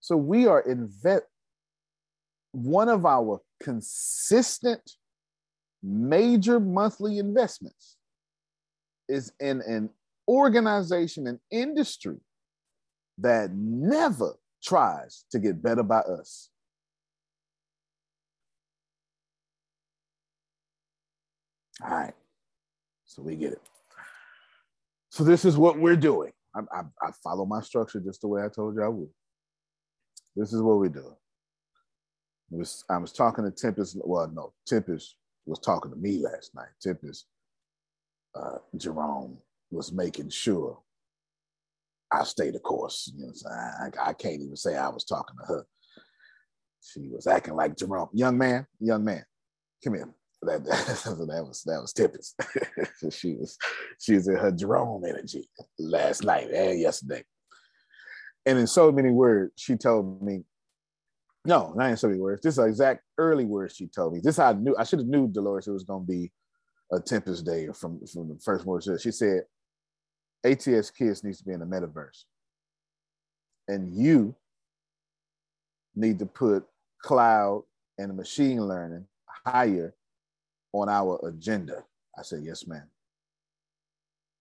[0.00, 1.24] So we are invest
[2.52, 4.82] one of our consistent
[5.82, 7.96] major monthly investments
[9.08, 9.90] is in an
[10.28, 12.18] organization and industry
[13.18, 16.50] that never tries to get better by us.
[21.82, 22.14] All right.
[23.04, 23.62] So we get it.
[25.10, 26.32] So this is what we're doing.
[26.54, 29.10] I, I, I follow my structure just the way I told you I would.
[30.36, 31.16] This is what we're doing.
[32.50, 33.96] Was, I was talking to Tempest.
[34.00, 36.68] Well, no, Tempest was talking to me last night.
[36.80, 37.26] Tempest,
[38.34, 39.38] uh, Jerome
[39.70, 40.78] was making sure
[42.12, 43.10] I stayed the course.
[43.16, 45.66] You know, I, I can't even say I was talking to her.
[46.80, 49.24] She was acting like Jerome, young man, young man,
[49.82, 50.12] come here.
[50.42, 52.34] That, that, that was that was Tempest.
[53.16, 53.56] she was
[54.00, 55.48] she was in her Jerome energy
[55.78, 57.22] last night and yesterday.
[58.44, 60.42] And in so many words, she told me,
[61.44, 62.42] no, not in so many words.
[62.42, 64.20] This is exact early words she told me.
[64.20, 64.74] This I knew.
[64.76, 66.32] I should have knew Dolores it was going to be
[66.92, 68.88] a Tempest day from from the first words.
[69.00, 69.42] She said,
[70.44, 72.24] "ATS Kids needs to be in the metaverse,
[73.68, 74.34] and you
[75.94, 76.66] need to put
[77.00, 77.64] cloud
[77.98, 79.06] and machine learning
[79.46, 79.94] higher
[80.72, 81.84] on our agenda."
[82.18, 82.88] I said, "Yes, ma'am."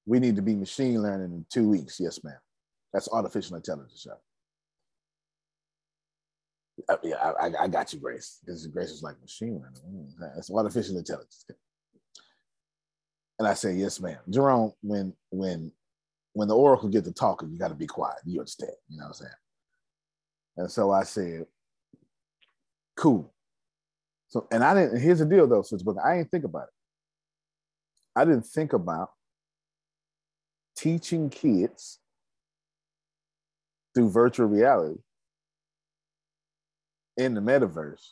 [0.06, 2.00] We need to be machine learning in two weeks.
[2.00, 2.40] Yes, ma'am.
[2.92, 4.08] That's artificial intelligence.
[6.90, 8.40] Uh, yeah, I, I, got you, Grace.
[8.44, 10.14] Because Grace is like machine learning.
[10.20, 11.46] Mm, it's artificial intelligence.
[13.40, 14.20] And I say, yes, ma'am.
[14.30, 15.72] Jerome, when when
[16.34, 18.18] when the oracle get to talking, you got to be quiet.
[18.26, 18.72] You understand?
[18.90, 19.32] You know what I'm saying?
[20.58, 21.46] And so I said,
[22.96, 23.34] cool.
[24.30, 25.02] So, and I didn't.
[25.02, 26.74] Here's the deal, though, since book, I didn't think about it.
[28.16, 29.12] I didn't think about
[30.76, 32.00] teaching kids
[33.94, 35.00] through virtual reality
[37.18, 38.12] in the metaverse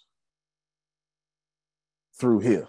[2.18, 2.68] through here.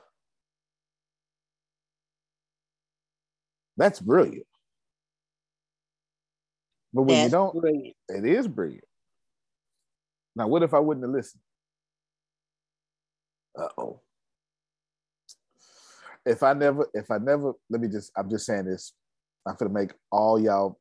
[3.77, 4.47] That's brilliant.
[6.93, 7.97] But when That's you don't, brilliant.
[8.09, 8.85] it is brilliant.
[10.35, 11.43] Now, what if I wouldn't have listened?
[13.57, 14.01] Uh oh.
[16.27, 18.93] If I never, if I never, let me just, I'm just saying this.
[19.47, 20.79] I'm going to make all y'all,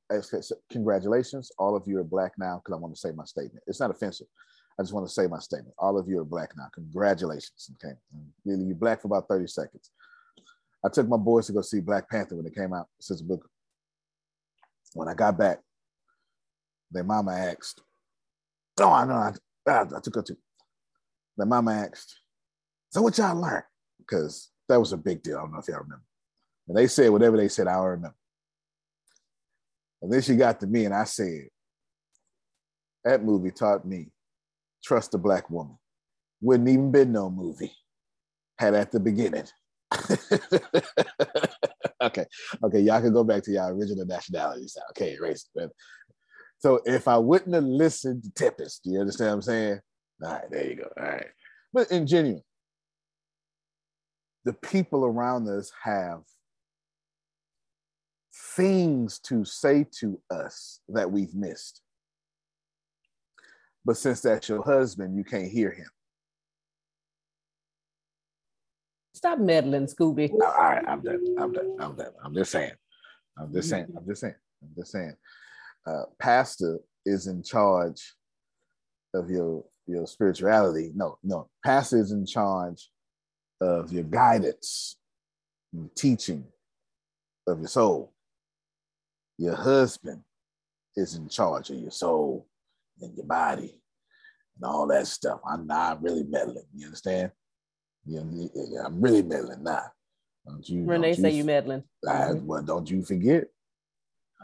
[0.70, 1.52] congratulations.
[1.58, 3.64] All of you are black now because I want to say my statement.
[3.68, 4.28] It's not offensive.
[4.78, 5.74] I just want to say my statement.
[5.78, 6.68] All of you are black now.
[6.74, 7.72] Congratulations.
[7.76, 7.96] Okay.
[8.44, 9.92] You're black for about 30 seconds.
[10.86, 13.50] I took my boys to go see Black Panther when it came out, since book.
[14.94, 15.60] When I got back,
[16.92, 17.82] their mama asked,
[18.80, 19.34] Oh, I know, I,
[19.68, 20.38] I, took her to.
[21.38, 22.20] the mama asked,
[22.92, 23.64] So what y'all learned?
[24.00, 25.38] Because that was a big deal.
[25.38, 26.04] I don't know if y'all remember.
[26.68, 28.16] And they said whatever they said, I don't remember.
[30.02, 31.50] And then she got to me and I said,
[33.04, 34.12] That movie taught me
[34.84, 35.78] trust a black woman.
[36.42, 37.74] Wouldn't even been no movie
[38.58, 39.46] had at the beginning.
[42.02, 42.26] okay,
[42.64, 44.78] okay, y'all can go back to y'all original nationalities.
[44.92, 45.72] Okay, it.
[46.60, 49.80] So if I wouldn't have listened to Tempest, do you understand what I'm saying?
[50.24, 50.90] All right, there you go.
[50.98, 51.28] All right.
[51.74, 52.44] But in genuine,
[54.44, 56.22] the people around us have
[58.56, 61.82] things to say to us that we've missed.
[63.86, 65.88] But since that's your husband, you can't hear him.
[69.14, 70.32] Stop meddling, Scooby.
[70.32, 71.36] All right, I'm done.
[71.38, 71.76] I'm done.
[71.80, 72.12] I'm done.
[72.24, 72.72] I'm just saying.
[73.38, 73.88] I'm just saying.
[73.96, 74.36] I'm just saying.
[74.62, 75.16] I'm just saying.
[75.86, 78.14] Uh, pastor is in charge
[79.14, 80.92] of your your spirituality.
[80.96, 81.50] No, no.
[81.66, 82.90] Pastor is in charge
[83.60, 84.98] of your guidance,
[85.72, 86.46] your teaching
[87.48, 88.14] of your soul.
[89.38, 90.22] Your husband
[90.96, 92.48] is in charge of your soul
[93.02, 93.82] and your body
[94.56, 95.40] and all that stuff.
[95.50, 96.66] I'm not really meddling.
[96.76, 97.32] You understand?
[98.06, 99.84] You know, I'm really meddling now.
[100.46, 100.86] Don't you?
[100.86, 101.84] Renee don't you, say you meddling.
[102.08, 103.46] I, well, don't you forget.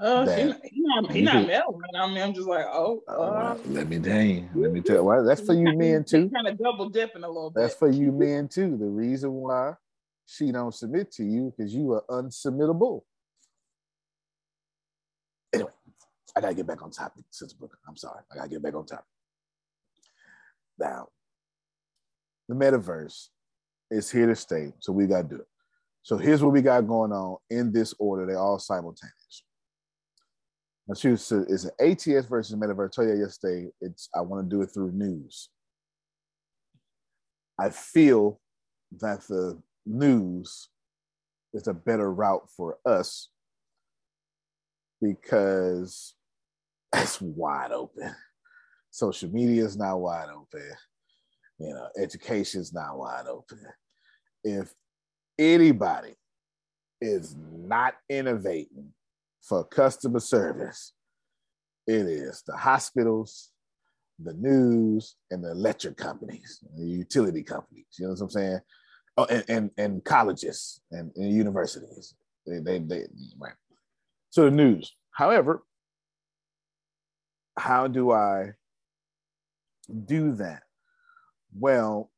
[0.01, 1.81] Oh, uh, he, he not, he not meddling.
[1.97, 3.01] I mean, I'm just like, oh.
[3.07, 4.49] Uh, well, let me you.
[4.53, 5.03] Let me tell you.
[5.03, 6.29] Well, that's for you men too.
[6.29, 7.61] Kind of double dipping a little bit.
[7.61, 8.75] That's for you men too.
[8.77, 9.73] The reason why
[10.25, 13.03] she don't submit to you because you are unsubmittable.
[15.53, 15.71] Anyway,
[16.35, 17.79] I gotta get back on topic, Sister Booker.
[17.87, 18.21] I'm sorry.
[18.31, 19.05] I gotta get back on topic.
[20.77, 21.07] Now,
[22.49, 23.29] the metaverse
[23.89, 25.47] is here to stay, so we gotta do it.
[26.03, 28.25] So here's what we got going on in this order.
[28.25, 29.43] They're all simultaneous.
[30.87, 32.87] Now, she it's an ATS versus metaverse.
[32.87, 35.49] I told you yesterday, it's I want to do it through news.
[37.59, 38.39] I feel
[38.99, 40.69] that the news
[41.53, 43.29] is a better route for us
[45.01, 46.13] because
[46.95, 48.13] it's wide open.
[48.91, 50.69] Social media is not wide open.
[51.57, 53.59] You know, education is not wide open.
[54.43, 54.73] If
[55.39, 56.13] anybody
[57.01, 58.93] is not innovating
[59.47, 60.93] for customer service,
[61.87, 63.51] it is the hospitals,
[64.19, 67.85] the news, and the electric companies, the utility companies.
[67.99, 68.59] You know what I'm saying?
[69.17, 72.15] Oh, and and, and colleges and, and universities.
[72.45, 73.03] They, they, they,
[73.39, 73.53] right.
[74.29, 74.93] So the news.
[75.11, 75.63] However,
[77.57, 78.51] how do I
[80.05, 80.63] do that?
[81.57, 82.11] Well,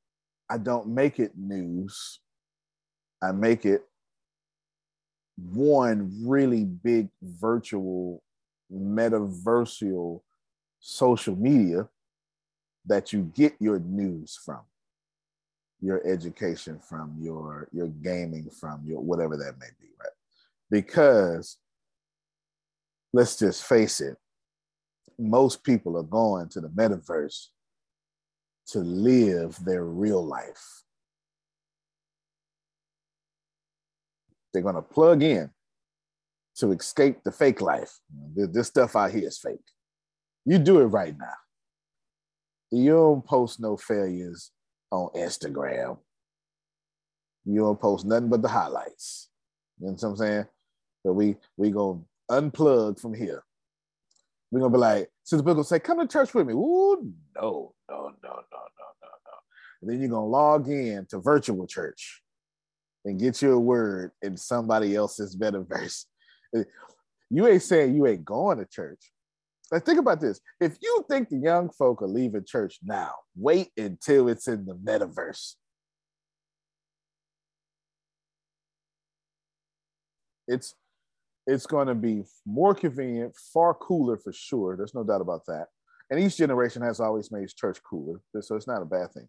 [0.50, 2.20] I don't make it news.
[3.22, 3.84] I make it
[5.38, 8.22] one really big virtual
[8.74, 10.22] metaversial
[10.80, 11.88] social media
[12.86, 14.62] that you get your news from
[15.80, 20.10] your education from your your gaming from your whatever that may be right?
[20.72, 21.58] Because
[23.14, 24.18] let's just face it
[25.20, 27.48] most people are going to the metaverse
[28.68, 30.84] to live their real life
[34.58, 35.52] They're going to plug in
[36.56, 38.00] to escape the fake life.
[38.36, 39.60] This stuff out here is fake.
[40.46, 41.36] You do it right now.
[42.72, 44.50] You don't post no failures
[44.90, 46.00] on Instagram.
[47.46, 49.30] You don't post nothing but the highlights.
[49.80, 50.46] You know what I'm saying?
[51.06, 52.00] So we we gonna
[52.32, 53.44] unplug from here.
[54.50, 56.54] We're gonna be like, Bill gonna say, come to church with me.
[56.54, 59.36] Ooh, no, no, no, no, no, no, no.
[59.84, 62.24] And then you're gonna log in to virtual church
[63.08, 66.06] and get you a word in somebody else's metaverse.
[67.30, 69.12] You ain't saying you ain't going to church.
[69.70, 70.40] Like, think about this.
[70.62, 74.74] If you think the young folk are leaving church now, wait until it's in the
[74.74, 75.56] metaverse.
[80.48, 80.74] It's
[81.46, 84.78] it's going to be more convenient, far cooler for sure.
[84.78, 85.68] There's no doubt about that.
[86.10, 89.28] And each generation has always made church cooler, so it's not a bad thing.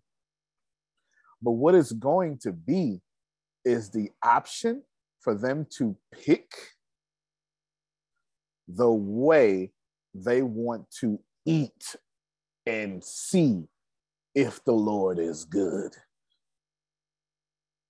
[1.43, 3.01] But what it's going to be
[3.69, 4.83] is the option
[5.21, 6.51] for them to pick
[8.67, 9.71] the way
[10.15, 11.97] they want to eat
[12.67, 13.65] and see
[14.35, 15.95] if the Lord is good.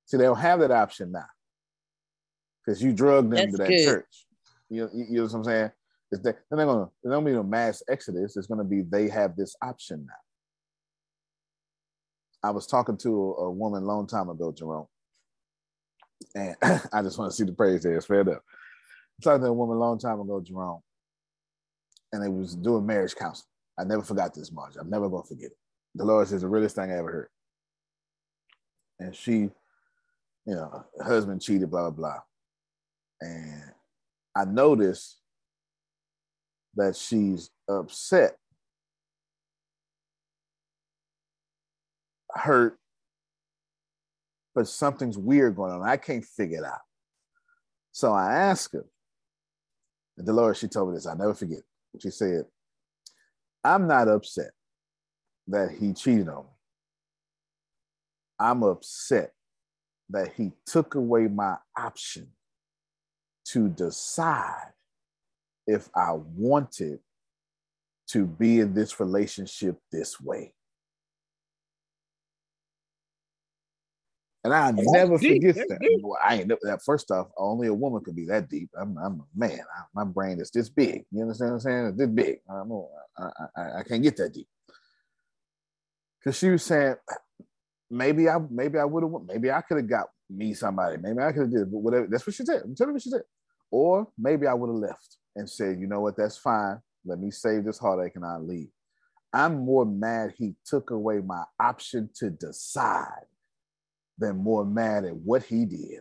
[0.07, 1.26] See, they don't have that option now
[2.64, 3.85] because you drug them That's to that good.
[3.85, 4.26] church.
[4.70, 5.70] You, you, you, know what I'm saying?
[6.11, 8.37] It's that, they're not gonna, there don't be a mass exodus.
[8.37, 12.49] It's going to be they have this option now.
[12.49, 14.87] I was talking to a, a woman a long time ago, Jerome,
[16.34, 16.56] and
[16.92, 17.96] I just want to see the praise there.
[17.96, 18.42] It's fair enough.
[19.20, 20.80] I talked to a woman a long time ago, Jerome,
[22.12, 23.46] and they was doing marriage counseling.
[23.78, 24.74] I never forgot this, much.
[24.80, 25.58] I'm never gonna forget it.
[25.94, 27.28] The Lord is the realest thing I ever heard.
[29.00, 29.52] and she, you
[30.54, 32.20] know, husband cheated, blah, blah, blah.
[33.20, 33.62] And
[34.36, 35.18] I noticed
[36.76, 38.36] that she's upset,
[42.34, 42.78] hurt,
[44.59, 45.88] but something's weird going on.
[45.88, 46.80] I can't figure it out.
[47.92, 48.84] So I asked her,
[50.16, 51.61] and Dolores, she told me this, I'll never forget.
[52.00, 52.44] She said,
[53.62, 54.50] I'm not upset
[55.46, 56.50] that he cheated on me.
[58.40, 59.30] I'm upset
[60.11, 62.26] that he took away my option
[63.50, 64.72] to decide
[65.68, 66.98] if I wanted
[68.09, 70.52] to be in this relationship this way.
[74.49, 75.42] And I That's never deep.
[75.42, 75.99] forget that.
[76.03, 76.82] Well, I ain't that.
[76.82, 78.70] First off, only a woman could be that deep.
[78.80, 79.61] I'm, I'm a man.
[79.61, 81.05] I, my brain is this big.
[81.11, 81.86] You understand what I'm saying?
[81.88, 82.38] It's this big.
[82.49, 82.62] I,
[83.18, 84.49] I, I, I can't get that deep.
[86.24, 86.96] Cause she was saying,
[87.90, 90.96] maybe I, maybe I would have, maybe I could have got me somebody.
[90.96, 92.07] Maybe I could have did, but whatever.
[92.11, 92.62] That's what she said.
[92.64, 93.22] I'm telling you what she said.
[93.70, 96.78] Or maybe I would have left and said, you know what, that's fine.
[97.05, 98.68] Let me save this heartache and I'll leave.
[99.30, 103.26] I'm more mad he took away my option to decide
[104.18, 106.00] than more mad at what he did.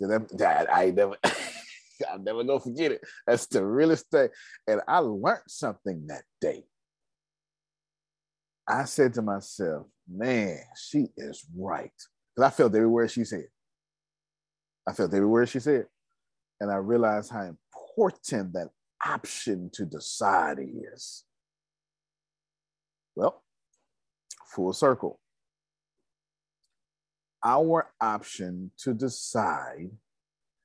[0.00, 1.16] That I never,
[2.10, 3.00] I'll never go forget it.
[3.26, 4.28] That's the realest thing.
[4.66, 6.64] And I learned something that day.
[8.66, 11.90] I said to myself, man, she is right.
[12.34, 13.46] Because I felt every word she said.
[14.86, 15.86] I felt every word she said.
[16.60, 18.68] And I realized how important that
[19.04, 21.24] option to decide is.
[23.16, 23.42] Well,
[24.48, 25.20] full circle.
[27.44, 29.90] Our option to decide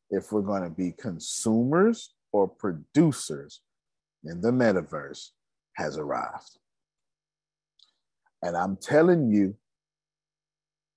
[0.10, 3.62] if we're going to be consumers or producers
[4.24, 5.30] in the metaverse
[5.76, 6.58] has arrived.
[8.42, 9.56] And I'm telling you,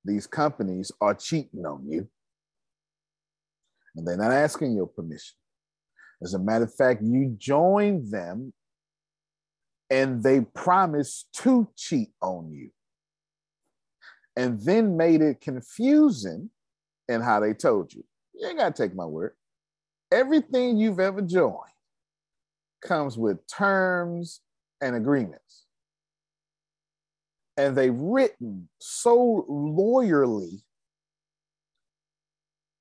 [0.05, 2.09] these companies are cheating on you.
[3.97, 5.37] And they're not asking your permission.
[6.22, 8.53] As a matter of fact, you join them
[9.91, 12.70] and they promise to cheat on you
[14.37, 16.51] and then made it confusing
[17.09, 18.05] in how they told you.
[18.34, 19.32] You ain't got to take my word.
[20.12, 21.61] Everything you've ever joined
[22.82, 24.41] comes with terms
[24.80, 25.64] and agreements.
[27.57, 30.62] And they've written so lawyerly.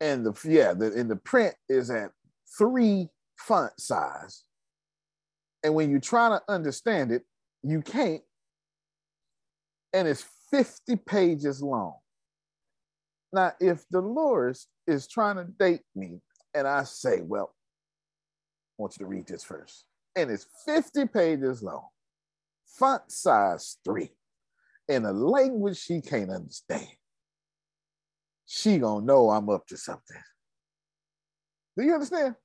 [0.01, 2.12] And the yeah, the in the print is at
[2.58, 4.43] three font size.
[5.64, 7.24] And when you try to understand it,
[7.64, 8.22] you can't.
[9.93, 11.95] And it's 50 pages long.
[13.33, 16.21] Now, if Dolores is trying to date me
[16.53, 17.53] and I say, well,
[18.77, 19.85] I want you to read this first,
[20.15, 21.87] and it's 50 pages long,
[22.65, 24.11] font size three,
[24.87, 26.87] in a language she can't understand,
[28.45, 30.21] she gonna know I'm up to something.
[31.77, 32.35] Do you understand?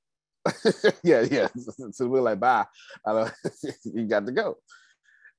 [1.05, 1.49] yeah, yeah.
[1.93, 2.67] So we're like, bye.
[3.85, 4.57] You got to go.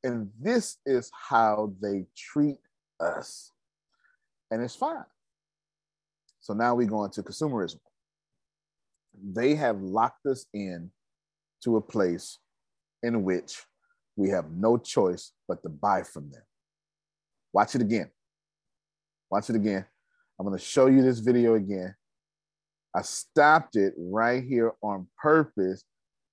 [0.04, 2.58] And this is how they treat
[3.00, 3.52] us.
[4.50, 5.06] And it's fine.
[6.40, 7.80] So now we go into consumerism.
[9.14, 10.92] They have locked us in
[11.64, 12.40] to a place
[13.04, 13.62] in which
[14.16, 16.42] we have no choice but to buy from them.
[17.54, 18.10] Watch it again.
[19.30, 19.86] Watch it again.
[20.40, 21.96] I'm going to show you this video again.
[22.96, 25.84] I stopped it right here on purpose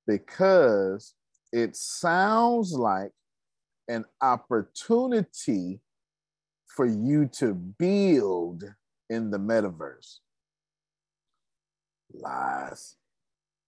[0.07, 1.15] because
[1.53, 3.13] it sounds like
[3.89, 5.81] an opportunity
[6.67, 8.65] for you to build
[9.11, 10.19] in the metaverse.
[12.13, 12.97] Lies.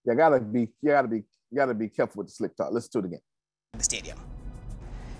[0.05, 2.69] You gotta be, you gotta be, you gotta be careful with the slick talk.
[2.71, 3.19] Let's do it again.
[3.73, 4.19] The stadium.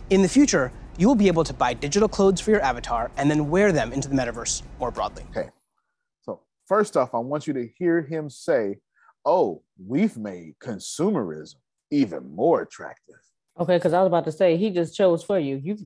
[0.09, 3.29] In the future, you will be able to buy digital clothes for your avatar and
[3.29, 5.23] then wear them into the metaverse more broadly.
[5.31, 5.49] Okay.
[6.21, 8.79] So first off, I want you to hear him say,
[9.25, 11.55] "Oh, we've made consumerism
[11.91, 13.21] even more attractive."
[13.59, 15.57] Okay, because I was about to say he just chose for you.
[15.57, 15.77] You.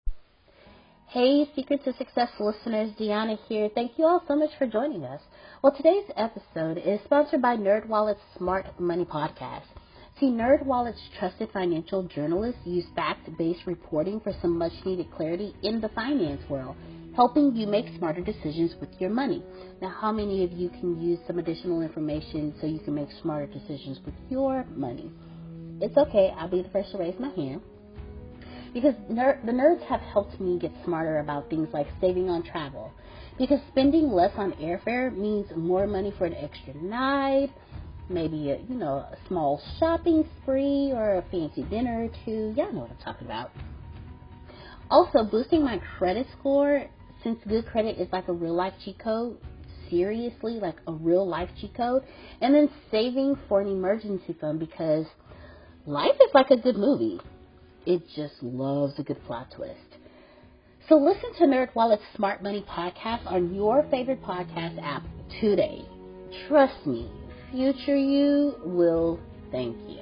[1.08, 3.70] Hey, Secret to Success listeners, Deanna here.
[3.74, 5.22] Thank you all so much for joining us.
[5.64, 9.64] Well, today's episode is sponsored by NerdWallet's Smart Money Podcast.
[10.20, 16.42] See, NerdWallet's trusted financial journalists use fact-based reporting for some much-needed clarity in the finance
[16.50, 16.76] world,
[17.16, 19.44] helping you make smarter decisions with your money.
[19.82, 23.48] Now, how many of you can use some additional information so you can make smarter
[23.48, 25.12] decisions with your money?
[25.82, 26.34] It's okay.
[26.38, 27.62] I'll be the first to raise my hand.
[28.74, 32.92] Because ner- the nerds have helped me get smarter about things like saving on travel.
[33.38, 37.52] Because spending less on airfare means more money for an extra night,
[38.10, 42.54] maybe a, you know a small shopping spree or a fancy dinner or two.
[42.56, 43.52] Y'all know what I'm talking about.
[44.90, 46.86] Also, boosting my credit score,
[47.24, 49.38] since good credit is like a real life cheat code,
[49.90, 52.04] seriously, like a real life cheat code,
[52.42, 55.06] and then saving for an emergency fund because
[55.86, 57.20] life is like a good movie.
[57.86, 59.80] It just loves a good plot twist.
[60.90, 65.04] So listen to NerdWallet's Smart Money podcast on your favorite podcast app
[65.40, 65.84] today.
[66.48, 67.10] Trust me,
[67.52, 69.20] future you will
[69.52, 70.02] thank you.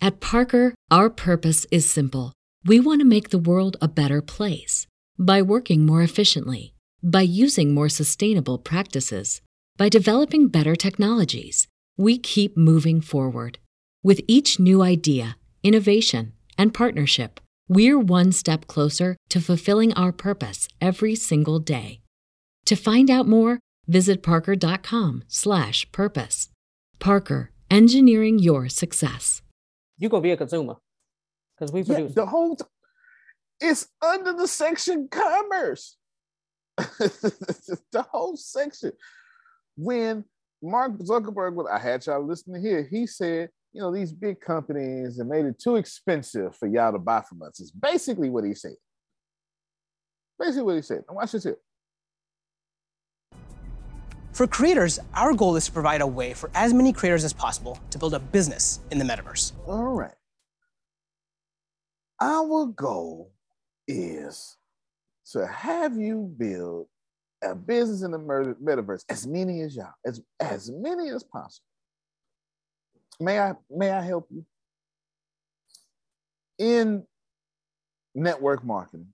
[0.00, 2.32] At Parker, our purpose is simple.
[2.64, 4.86] We want to make the world a better place
[5.18, 9.40] by working more efficiently, by using more sustainable practices,
[9.76, 11.66] by developing better technologies.
[11.98, 13.58] We keep moving forward.
[14.02, 20.68] With each new idea, innovation, and partnership, we're one step closer to fulfilling our purpose
[20.78, 22.02] every single day.
[22.66, 26.48] To find out more, visit parker.com/purpose.
[26.98, 29.40] Parker, engineering your success.
[29.98, 30.76] You gonna be a consumer
[31.56, 32.56] because we produce yeah, the whole.
[32.56, 32.64] T-
[33.60, 35.96] it's under the section commerce.
[36.76, 38.92] the whole section.
[39.76, 40.26] When
[40.62, 45.18] Mark Zuckerberg, with I had y'all listening here, he said you know, these big companies
[45.18, 47.60] have made it too expensive for y'all to buy from us.
[47.60, 48.72] It's basically what he said.
[50.38, 51.04] Basically what he said.
[51.06, 51.58] Now watch this here.
[54.32, 57.78] For creators, our goal is to provide a way for as many creators as possible
[57.90, 59.52] to build a business in the metaverse.
[59.66, 60.14] All right.
[62.18, 63.34] Our goal
[63.86, 64.56] is
[65.32, 66.86] to have you build
[67.42, 71.64] a business in the metaverse, as many as y'all, as, as many as possible.
[73.20, 74.44] May I may I help you?
[76.58, 77.04] In
[78.14, 79.08] network marketing,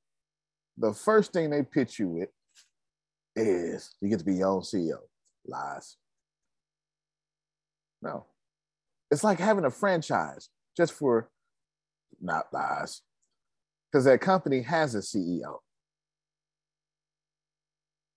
[0.76, 2.28] the first thing they pitch you with
[3.36, 4.98] is you get to be your own CEO.
[5.46, 5.96] Lies.
[8.00, 8.26] No.
[9.10, 11.28] It's like having a franchise just for
[12.20, 13.02] not lies.
[13.90, 15.58] Because that company has a CEO.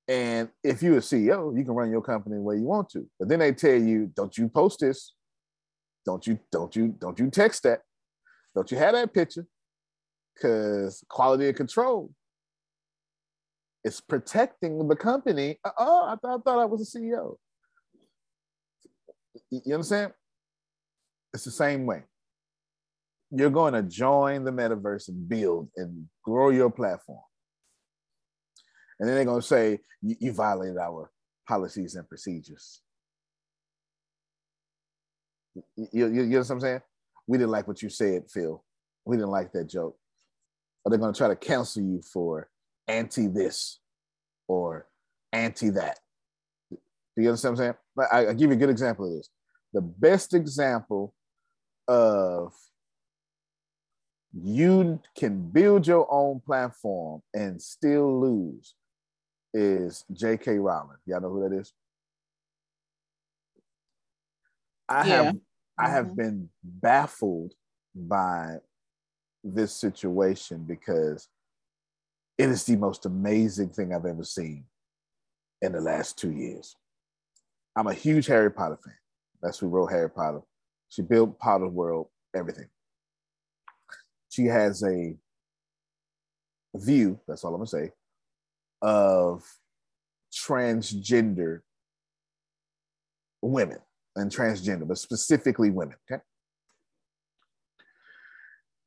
[0.07, 3.07] And if you're a CEO, you can run your company the way you want to.
[3.19, 5.13] But then they tell you, don't you post this.
[6.05, 7.81] Don't you don't you don't you text that?
[8.53, 9.47] Don't you have that picture?
[10.33, 12.11] Because quality of control.
[13.83, 15.59] It's protecting the company.
[15.77, 17.35] Oh, I thought, I thought I was a CEO.
[19.51, 20.13] You understand?
[21.33, 22.03] It's the same way.
[23.31, 27.21] You're going to join the metaverse and build and grow your platform.
[28.99, 31.11] And then they're going to say, you violated our
[31.47, 32.81] policies and procedures.
[35.75, 36.81] You, you, you know what I'm saying?
[37.27, 38.63] We didn't like what you said, Phil.
[39.05, 39.97] We didn't like that joke.
[40.83, 42.49] Or they're going to try to cancel you for
[42.87, 43.79] anti this
[44.47, 44.87] or
[45.33, 45.99] anti that.
[46.69, 46.77] Do
[47.23, 48.11] you understand what I'm saying?
[48.11, 49.29] I, I give you a good example of this.
[49.73, 51.13] The best example
[51.87, 52.53] of
[54.33, 58.75] you can build your own platform and still lose
[59.55, 60.59] is J.K.
[60.59, 60.97] Rowling.
[61.05, 61.71] Y'all know who that is?
[64.89, 65.23] I yeah.
[65.23, 65.35] have
[65.79, 66.15] I have mm-hmm.
[66.15, 67.53] been baffled
[67.95, 68.57] by
[69.43, 71.29] this situation because
[72.37, 74.65] it is the most amazing thing I've ever seen
[75.61, 76.75] in the last two years.
[77.77, 78.93] I'm a huge Harry Potter fan.
[79.41, 80.41] That's who wrote Harry Potter.
[80.89, 82.67] She built Potter World, everything.
[84.29, 85.15] She has a
[86.75, 87.91] view, that's all I'm gonna say,
[88.85, 89.43] of
[90.31, 91.61] transgender
[93.41, 93.79] women
[94.15, 95.95] and transgender, but specifically women.
[96.09, 96.21] Okay.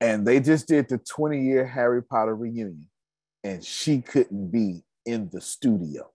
[0.00, 2.86] And they just did the 20 year Harry Potter reunion,
[3.42, 6.08] and she couldn't be in the studio.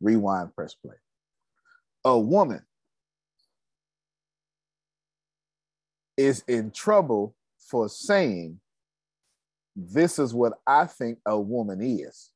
[0.00, 0.96] Rewind, press play.
[2.06, 2.62] A woman
[6.16, 8.58] is in trouble for saying,
[9.74, 12.32] This is what I think a woman is.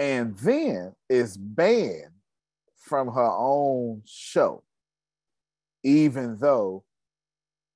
[0.00, 2.14] and then is banned
[2.78, 4.64] from her own show,
[5.84, 6.82] even though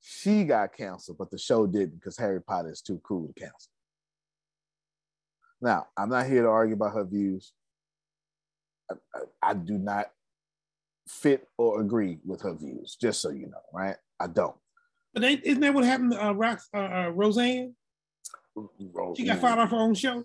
[0.00, 3.70] she got canceled, but the show didn't because Harry Potter is too cool to cancel.
[5.60, 7.52] Now, I'm not here to argue about her views.
[8.90, 10.10] I, I, I do not
[11.06, 13.96] fit or agree with her views, just so you know, right?
[14.18, 14.56] I don't.
[15.14, 17.74] But isn't that what happened to uh, Rox, uh, uh, Roseanne?
[19.16, 20.24] She got fired off her own show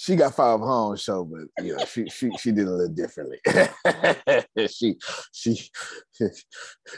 [0.00, 2.70] she got five of her own show, but you know, she she she did a
[2.70, 3.38] little differently.
[4.68, 4.96] she
[5.32, 5.70] she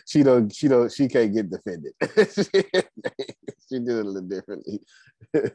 [0.07, 1.93] she don't she don't she can't get defended.
[3.68, 4.80] she did it a little differently.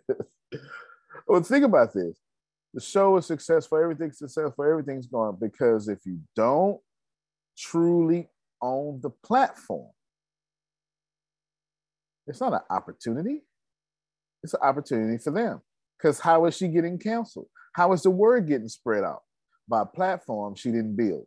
[1.27, 2.17] well, think about this.
[2.73, 6.79] The show is successful, everything's successful, everything's going because if you don't
[7.57, 8.29] truly
[8.61, 9.91] own the platform,
[12.27, 13.41] It's not an opportunity.
[14.43, 15.61] It's an opportunity for them.
[15.97, 17.47] Because how is she getting canceled?
[17.73, 19.21] How is the word getting spread out?
[19.67, 21.25] By a platform she didn't build.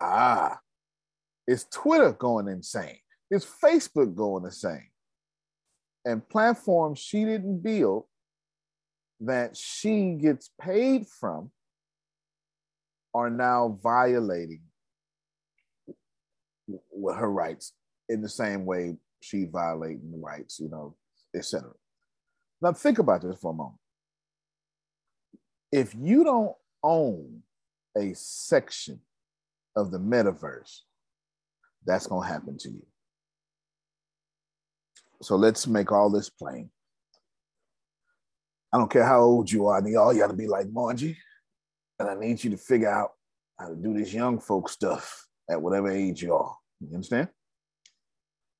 [0.00, 0.60] Ah,
[1.46, 2.98] it's Twitter going insane.
[3.30, 4.88] It's Facebook going insane.
[6.04, 8.04] And platforms she didn't build
[9.20, 11.50] that she gets paid from
[13.12, 14.62] are now violating
[17.14, 17.72] her rights
[18.08, 20.96] in the same way she violating the rights, you know,
[21.34, 21.70] etc.
[22.60, 23.78] Now think about this for a moment.
[25.72, 27.42] If you don't own
[27.96, 29.00] a section
[29.76, 30.80] of the metaverse,
[31.86, 32.86] that's to happen to you.
[35.22, 36.70] So let's make all this plain.
[38.72, 41.18] I don't care how old you are, I need all got to be like Margie.
[41.98, 43.10] And I need you to figure out
[43.58, 46.56] how to do this young folk stuff at whatever age you are.
[46.80, 47.28] You understand?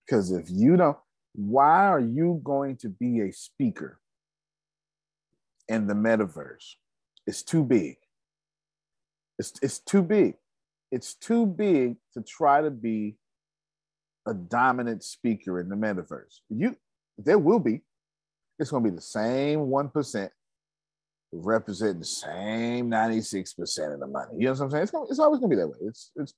[0.06, 0.98] Because if you don't,
[1.34, 4.00] why are you going to be a speaker
[5.68, 6.74] in the metaverse?
[7.26, 7.96] It's too big.
[9.38, 10.34] It's, it's too big.
[10.90, 13.16] It's too big to try to be
[14.26, 16.40] a dominant speaker in the metaverse.
[16.48, 16.76] You
[17.16, 17.82] there will be.
[18.58, 20.30] It's going to be the same 1%
[21.32, 24.32] representing the same 96% of the money.
[24.36, 24.82] You know what I'm saying?
[24.82, 25.78] It's, gonna, it's always going to be that way.
[25.82, 26.34] It's it's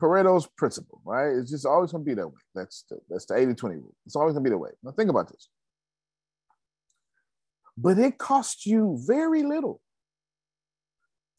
[0.00, 1.30] Pareto's principle, right?
[1.36, 2.40] It's just always going to be that way.
[2.54, 3.94] That's the, that's the 80 20 rule.
[4.06, 4.70] It's always going to be the way.
[4.82, 5.48] Now, think about this.
[7.76, 9.80] But it costs you very little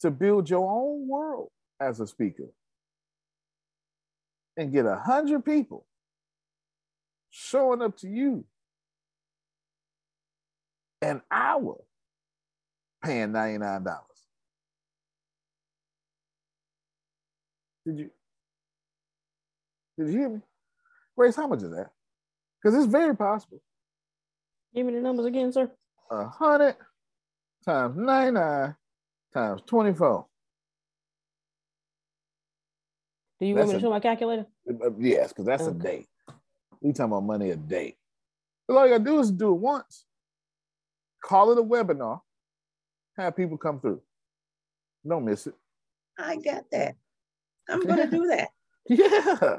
[0.00, 2.48] to build your own world as a speaker
[4.56, 5.86] and get a hundred people
[7.30, 8.44] showing up to you
[11.02, 11.76] an hour
[13.02, 13.84] paying $99.
[17.86, 18.10] Did you
[20.00, 20.40] did you hear me?
[21.16, 21.90] Grace, how much is that?
[22.62, 23.60] Because it's very possible.
[24.74, 25.70] Give me the numbers again, sir.
[26.10, 26.76] A hundred
[27.64, 28.74] times 99
[29.34, 30.26] times 24.
[33.38, 34.46] Do you that's want me to a, show my calculator?
[34.68, 35.70] Uh, yes, because that's okay.
[35.70, 36.06] a day.
[36.80, 37.96] We talking about money a day.
[38.68, 40.04] all you gotta do is do it once.
[41.22, 42.20] Call it a webinar.
[43.16, 44.00] Have people come through.
[45.06, 45.54] Don't miss it.
[46.18, 46.96] I got that.
[47.68, 48.48] I'm gonna do that.
[48.88, 49.58] Yeah.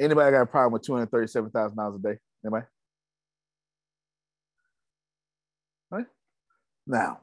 [0.00, 2.18] Anybody got a problem with two hundred thirty-seven thousand dollars a day?
[2.42, 2.66] Anybody?
[5.90, 6.06] Right?
[6.86, 7.20] Now,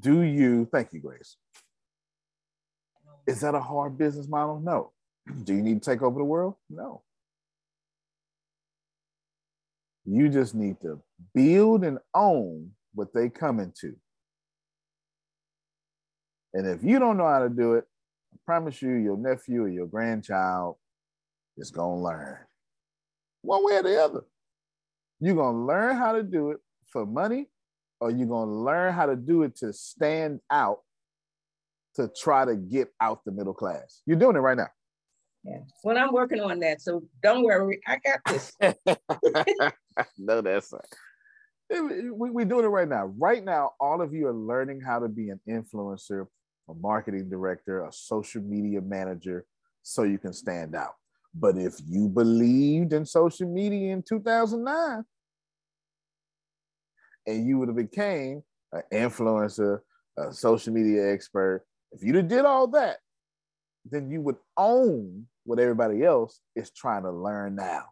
[0.00, 0.68] do you?
[0.70, 1.36] Thank you, Grace.
[3.26, 4.60] Is that a hard business model?
[4.60, 4.92] No.
[5.44, 6.54] Do you need to take over the world?
[6.68, 7.02] No.
[10.04, 11.02] You just need to
[11.34, 13.96] build and own what they come into.
[16.54, 17.84] And if you don't know how to do it,
[18.32, 20.76] I promise you, your nephew or your grandchild
[21.58, 22.38] is going to learn
[23.42, 24.24] one way or the other.
[25.20, 27.46] You're going to learn how to do it for money,
[28.00, 30.80] or you're going to learn how to do it to stand out
[31.96, 34.02] to try to get out the middle class.
[34.06, 34.68] You're doing it right now.
[35.44, 35.58] Yeah.
[35.82, 36.80] Well, I'm working on that.
[36.80, 37.80] So don't worry.
[37.86, 38.56] I got this.
[40.18, 41.80] no, that's right.
[41.82, 43.06] We, we're doing it right now.
[43.18, 46.26] Right now, all of you are learning how to be an influencer,
[46.68, 49.44] a marketing director, a social media manager,
[49.82, 50.94] so you can stand out.
[51.38, 55.04] But if you believed in social media in 2009
[57.26, 59.80] and you would have became an influencer,
[60.18, 62.98] a social media expert, if you'd have did all that,
[63.84, 67.84] then you would own what everybody else is trying to learn now.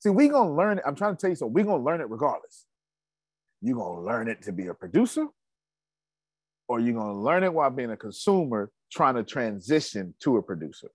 [0.00, 0.84] See, we're gonna learn it.
[0.86, 2.66] I'm trying to tell you something, we're gonna learn it regardless.
[3.62, 5.28] You're gonna learn it to be a producer,
[6.68, 10.90] or you're gonna learn it while being a consumer trying to transition to a producer.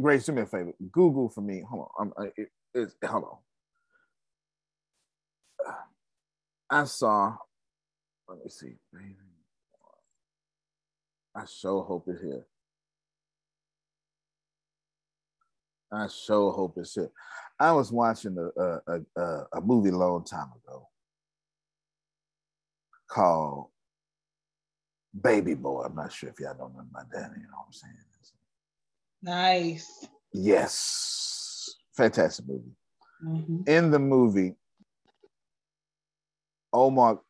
[0.00, 0.72] Grace, do me a favor.
[0.92, 1.62] Google for me.
[1.68, 2.12] Hold on.
[2.18, 3.38] I'm, it, it's, hold on.
[6.70, 7.36] I saw.
[8.28, 8.74] Let me see.
[11.34, 12.44] I so hope it's here.
[15.92, 17.10] I so hope it's here.
[17.58, 20.88] I was watching a a, a, a movie a long time ago
[23.08, 23.68] called
[25.22, 25.82] Baby Boy.
[25.84, 27.30] I'm not sure if y'all don't know about that.
[27.36, 27.94] You know what I'm saying?
[29.22, 30.06] Nice.
[30.32, 31.74] Yes.
[31.96, 32.76] Fantastic movie.
[33.24, 33.62] Mm-hmm.
[33.66, 34.54] In the movie,
[36.72, 37.20] Omar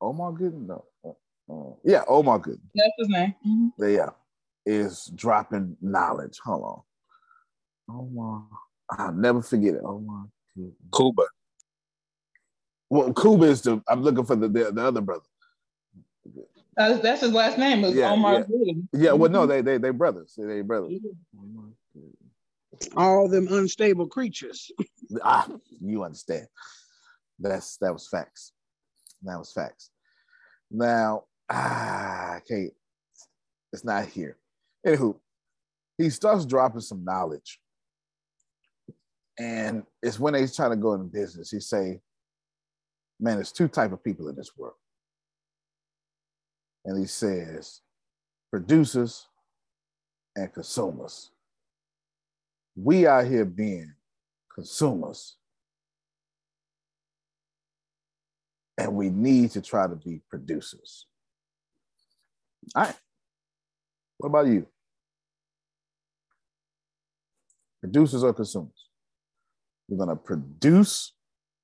[0.00, 0.66] Omar Gooding?
[0.66, 0.84] No.
[1.04, 2.60] Uh, uh, yeah, Omar Gooding.
[2.74, 3.34] That's his name.
[3.46, 3.84] Mm-hmm.
[3.92, 4.10] Yeah.
[4.64, 6.38] Is dropping knowledge.
[6.44, 6.84] Hold
[7.88, 7.96] on.
[7.96, 8.44] Omar.
[8.90, 9.82] I'll never forget it.
[9.84, 10.26] Omar
[10.94, 11.24] Cuba.
[12.88, 13.82] Well, Cuba is the.
[13.88, 15.24] I'm looking for the the, the other brother.
[16.76, 17.84] Uh, that's his last name.
[17.84, 18.44] Is Yeah, Omar yeah.
[18.44, 18.88] Gooding.
[18.92, 20.34] Yeah, well, no, they they they brothers.
[20.36, 20.92] They, they brothers.
[22.96, 24.70] All them unstable creatures.
[25.22, 25.46] Ah,
[25.80, 26.48] you understand.
[27.38, 28.52] That's that was facts.
[29.22, 29.90] That was facts.
[30.68, 32.72] Now, ah, okay,
[33.72, 34.36] it's not here.
[34.84, 35.16] Anywho,
[35.96, 37.60] he starts dropping some knowledge,
[39.38, 41.52] and it's when he's trying to go into business.
[41.52, 42.00] He say,
[43.20, 44.74] "Man, there's two type of people in this world,"
[46.86, 47.82] and he says,
[48.50, 49.28] "Producers
[50.34, 51.30] and consumers."
[52.74, 53.94] We out here being
[54.54, 55.36] consumers.
[58.78, 61.06] And we need to try to be producers.
[62.74, 62.96] All right.
[64.18, 64.66] What about you?
[67.80, 68.88] Producers or consumers?
[69.88, 71.12] You're going to produce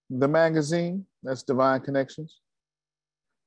[0.08, 2.40] the magazine, that's Divine Connections.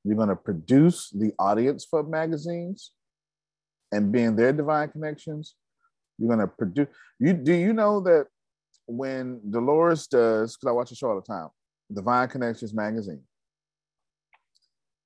[0.06, 2.92] You're going to produce the audience for magazines
[3.90, 5.56] and being their divine connections.
[6.16, 6.86] You're going to produce.
[7.18, 8.28] You do you know that
[8.86, 11.48] when Dolores does, because I watch the show all the time,
[11.92, 13.22] Divine Connections magazine,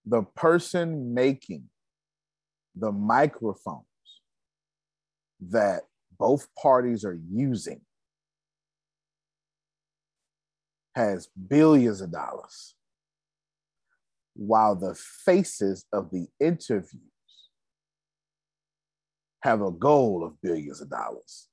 [0.04, 1.64] the person making
[2.76, 3.84] the microphones
[5.48, 5.84] that
[6.18, 7.80] both parties are using
[10.94, 12.74] has billions of dollars,
[14.40, 17.02] while the faces of the interviews
[19.42, 21.46] have a goal of billions of dollars.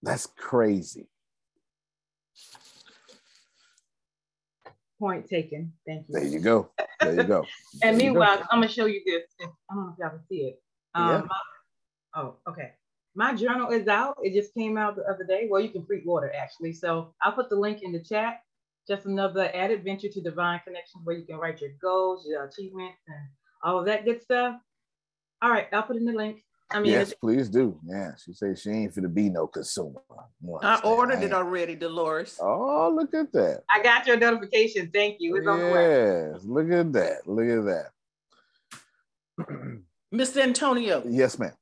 [0.00, 1.08] That's crazy.
[5.00, 5.72] Point taken.
[5.84, 6.14] Thank you.
[6.14, 6.70] There you go.
[7.00, 7.44] There you go.
[7.82, 8.12] And There you go.
[8.12, 9.22] meanwhile, I'm gonna show you this.
[9.40, 10.62] I don't know if y'all can see it.
[10.94, 11.22] Um, Yeah.
[11.22, 12.74] my- oh, okay.
[13.16, 14.18] My journal is out.
[14.22, 15.48] It just came out the other day.
[15.50, 16.74] Well, you can pre-order actually.
[16.74, 18.42] So I'll put the link in the chat.
[18.88, 22.98] Just another added venture to Divine Connection where you can write your goals, your achievements,
[23.06, 23.28] and
[23.62, 24.56] all of that good stuff.
[25.40, 26.42] All right, I'll put in the link.
[26.70, 27.78] I mean, yes, please do.
[27.86, 30.00] Yeah, she says she ain't for to be no consumer.
[30.62, 30.80] I understand?
[30.84, 32.38] ordered it already, Dolores.
[32.40, 33.62] Oh, look at that.
[33.70, 34.90] I got your notification.
[34.92, 35.36] Thank you.
[35.36, 36.30] It's on the way.
[36.32, 37.26] Yes, look at that.
[37.26, 37.90] Look at that.
[40.14, 40.42] Mr.
[40.42, 41.52] Antonio, Yes, ma'am.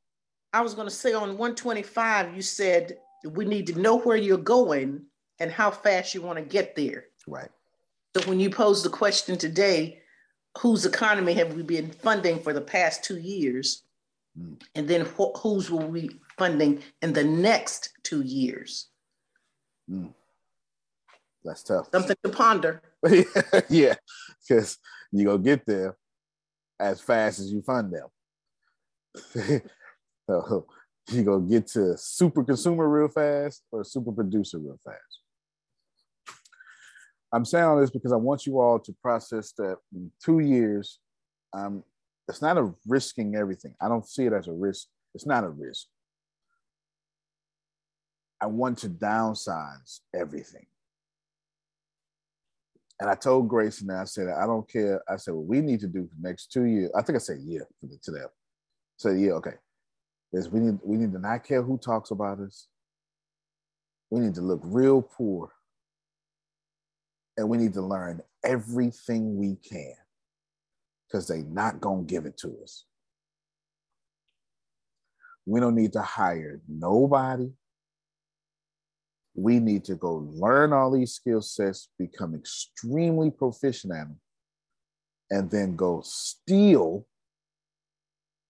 [0.52, 4.38] I was going to say on 125, you said we need to know where you're
[4.38, 5.02] going
[5.38, 7.04] and how fast you want to get there.
[7.26, 7.50] Right.
[8.16, 10.00] So when you pose the question today,
[10.58, 13.84] whose economy have we been funding for the past two years?
[14.38, 14.60] Mm.
[14.74, 18.88] And then wh- whose will we funding in the next two years?
[19.90, 20.12] Mm.
[21.44, 21.88] That's tough.
[21.92, 22.82] Something to ponder.
[23.70, 23.94] yeah,
[24.46, 24.78] because
[25.10, 25.96] you go get there
[26.78, 28.08] as fast as you fund them.
[30.28, 30.66] so
[31.10, 35.19] you go get to super consumer real fast or super producer real fast.
[37.32, 40.98] I'm saying all this because I want you all to process that in two years.
[41.52, 41.84] Um,
[42.28, 43.74] it's not a risking everything.
[43.80, 44.86] I don't see it as a risk.
[45.14, 45.86] It's not a risk.
[48.40, 50.66] I want to downsize everything.
[53.00, 55.02] And I told Grace and I said, I don't care.
[55.08, 56.90] I said, what we need to do for the next two years.
[56.94, 57.62] I think I said the,
[58.02, 58.28] to them.
[58.96, 59.54] So yeah, okay.
[60.32, 62.68] Is we need we need to not care who talks about us.
[64.10, 65.50] We need to look real poor.
[67.40, 69.94] And we need to learn everything we can
[71.08, 72.84] because they're not gonna give it to us.
[75.46, 77.50] We don't need to hire nobody.
[79.34, 84.20] We need to go learn all these skill sets, become extremely proficient at them,
[85.30, 87.06] and then go steal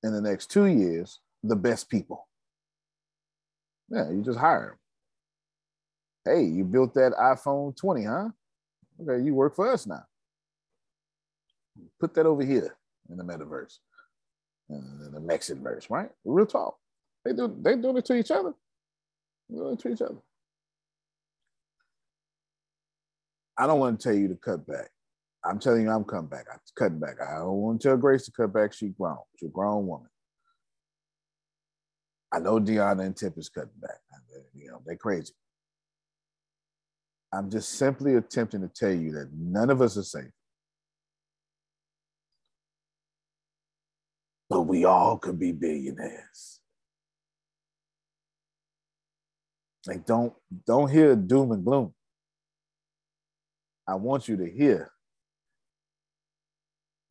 [0.03, 2.27] in the next two years the best people.
[3.89, 4.77] Yeah, you just hire
[6.25, 6.35] them.
[6.35, 8.31] Hey, you built that iPhone 20, huh?
[9.03, 10.05] Okay, you work for us now.
[11.99, 12.77] Put that over here
[13.09, 13.79] in the metaverse,
[14.69, 16.11] in the Mexitverse, right?
[16.25, 16.77] Real talk.
[17.25, 18.53] They do they doing it to each other.
[19.49, 20.19] They doing it to each other.
[23.57, 24.91] I don't want to tell you to cut back.
[25.45, 26.47] I'm telling you, I'm cutting back.
[26.53, 27.17] I'm cutting back.
[27.21, 28.73] I don't want to tell Grace to cut back.
[28.73, 29.19] She's grown.
[29.39, 30.09] She's a grown woman.
[32.33, 33.99] I know Deanna and Tip is cutting back.
[34.55, 35.33] You know, they're crazy.
[37.33, 40.31] I'm just simply attempting to tell you that none of us are safe.
[44.49, 46.61] But we all could be billionaires.
[49.87, 50.33] Like don't
[50.67, 51.95] don't hear doom and gloom.
[53.87, 54.91] I want you to hear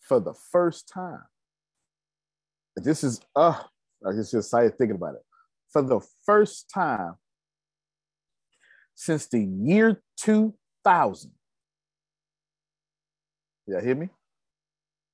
[0.01, 1.24] for the first time.
[2.76, 3.61] This is uh
[4.05, 5.22] I just excited thinking about it.
[5.72, 7.15] For the first time
[9.00, 11.32] since the year 2000.
[13.66, 14.10] Yeah, hear me?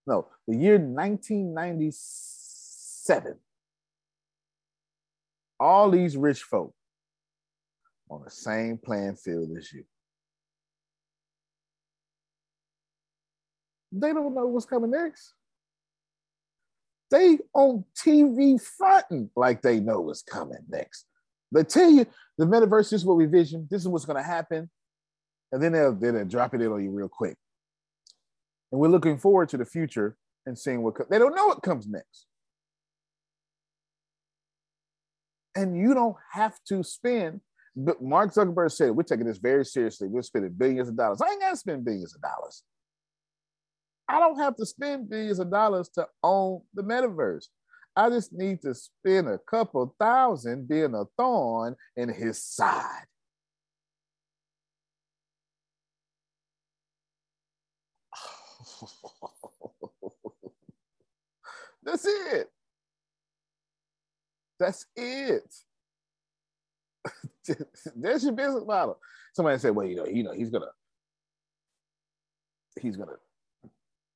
[0.07, 3.35] No, the year 1997.
[5.59, 6.73] All these rich folk
[8.09, 9.83] on the same playing field as you.
[13.91, 15.35] They don't know what's coming next.
[17.11, 21.05] They on TV fronting like they know what's coming next.
[21.51, 22.07] They tell you
[22.37, 23.67] the metaverse is what we vision.
[23.69, 24.69] This is what's going to happen,
[25.51, 27.37] and then they'll, they'll drop it in on you real quick.
[28.71, 31.61] And we're looking forward to the future and seeing what co- they don't know what
[31.61, 32.25] comes next.
[35.55, 37.41] And you don't have to spend.
[37.75, 40.07] But Mark Zuckerberg said we're taking this very seriously.
[40.07, 41.21] We're spending billions of dollars.
[41.21, 42.63] I ain't got to spend billions of dollars.
[44.07, 47.47] I don't have to spend billions of dollars to own the metaverse.
[47.95, 53.05] I just need to spend a couple thousand being a thorn in his side.
[61.83, 62.49] That's it.
[64.59, 65.55] That's it.
[67.95, 68.97] That's your business model.
[69.33, 70.71] Somebody said, well, you know, you know, he's gonna
[72.81, 73.17] he's gonna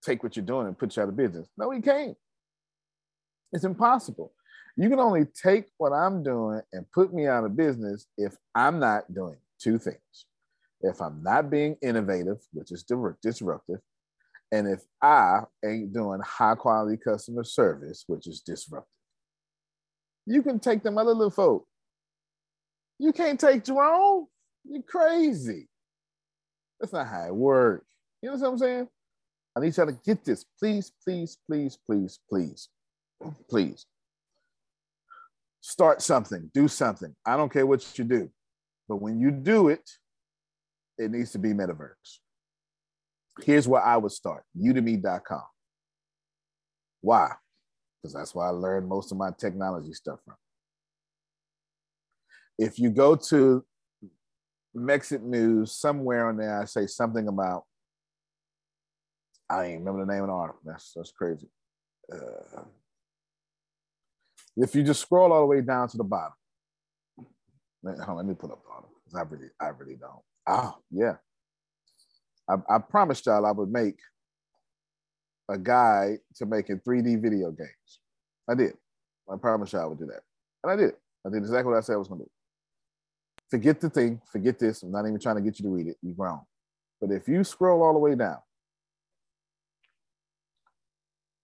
[0.04, 1.48] take what you're doing and put you out of business.
[1.58, 2.18] No, he can't.
[3.52, 4.34] It's impossible.
[4.78, 8.80] You can only take what I'm doing and put me out of business if I'm
[8.80, 10.26] not doing two things.
[10.82, 12.86] If I'm not being innovative, which is
[13.22, 13.80] disruptive,
[14.52, 18.90] and if I ain't doing high quality customer service, which is disruptive.
[20.26, 21.68] You can take them other little folk.
[22.98, 24.28] You can't take Jerome.
[24.64, 25.68] You're crazy.
[26.80, 27.86] That's not how it works.
[28.22, 28.88] You know what I'm saying?
[29.56, 30.46] I need y'all to get this.
[30.60, 32.70] Please, please, please, please, please,
[33.50, 33.86] please.
[35.62, 37.16] Start something, do something.
[37.26, 38.30] I don't care what you do.
[38.88, 39.90] But when you do it,
[40.98, 42.20] it needs to be metaverse.
[43.44, 45.44] Here's where I would start udemy.com.
[47.02, 47.32] Why?
[48.02, 50.36] Because that's where I learned most of my technology stuff from.
[52.58, 53.64] If you go to
[54.76, 57.64] Mexit News, somewhere on there, I say something about
[59.50, 60.62] I ain't remember the name of the article.
[60.64, 61.50] That's that's crazy.
[62.12, 62.62] Uh,
[64.60, 66.34] if you just scroll all the way down to the bottom,
[67.82, 70.22] let, on, let me put up article because I really, I really don't.
[70.48, 71.16] Oh, yeah.
[72.50, 73.98] I, I promised y'all I would make
[75.50, 78.00] a guide to making 3D video games.
[78.50, 78.74] I did.
[79.32, 80.22] I promised y'all I would do that.
[80.64, 80.94] And I did.
[81.26, 82.32] I did exactly what I said I was going to do.
[83.50, 84.84] Forget the thing, forget this.
[84.84, 85.98] I'm not even trying to get you to read it.
[86.02, 86.42] You're wrong.
[87.00, 88.38] But if you scroll all the way down,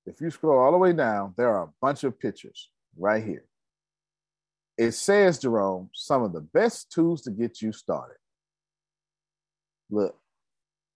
[0.05, 3.45] if you scroll all the way down, there are a bunch of pictures right here.
[4.77, 8.17] It says, Jerome, some of the best tools to get you started.
[9.89, 10.17] Look,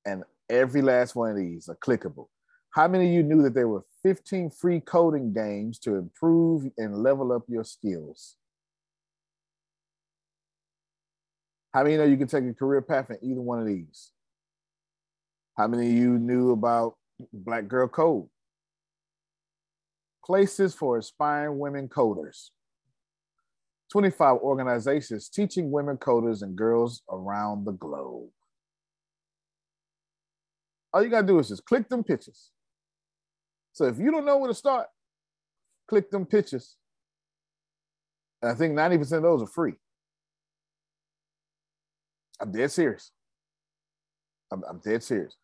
[0.06, 2.28] and every last one of these are clickable.
[2.72, 7.02] How many of you knew that there were 15 free coding games to improve and
[7.02, 8.36] level up your skills?
[11.74, 14.12] How many know you can take a career path in either one of these?
[15.56, 16.96] How many of you knew about
[17.32, 18.28] Black Girl Code?
[20.24, 22.50] Places for aspiring women coders.
[23.92, 28.30] 25 organizations teaching women coders and girls around the globe.
[30.94, 32.52] All you gotta do is just click them pictures.
[33.74, 34.88] So if you don't know where to start,
[35.88, 36.76] click them pictures.
[38.42, 39.74] And I think 90% of those are free.
[42.40, 43.12] I'm dead serious.
[44.52, 45.36] I'm, I'm dead serious.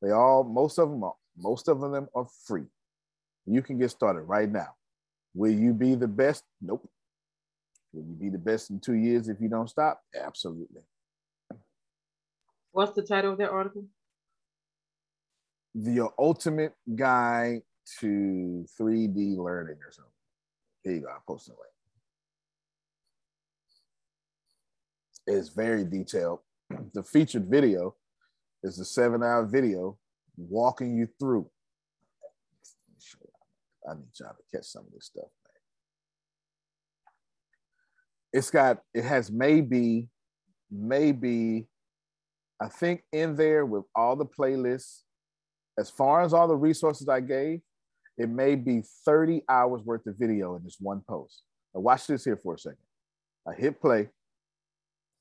[0.00, 2.64] They all, most of them are, most of them are free.
[3.46, 4.74] You can get started right now.
[5.34, 6.44] Will you be the best?
[6.60, 6.88] Nope.
[7.92, 10.00] Will you be the best in two years if you don't stop?
[10.14, 10.82] Absolutely.
[12.72, 13.84] What's the title of that article?
[15.74, 17.62] The ultimate guide
[18.00, 20.12] to 3D learning or something.
[20.82, 21.08] Here you go.
[21.08, 21.54] I'll post it.
[25.26, 26.40] It's very detailed.
[26.94, 27.94] The featured video
[28.62, 29.98] is a seven hour video
[30.36, 31.50] walking you through
[33.88, 35.60] I need y'all to catch some of this stuff, man.
[38.32, 40.08] It's got, it has maybe,
[40.70, 41.66] maybe,
[42.60, 45.02] I think in there with all the playlists,
[45.78, 47.60] as far as all the resources I gave,
[48.18, 51.42] it may be 30 hours worth of video in this one post.
[51.74, 52.78] Now watch this here for a second.
[53.48, 54.10] I hit play.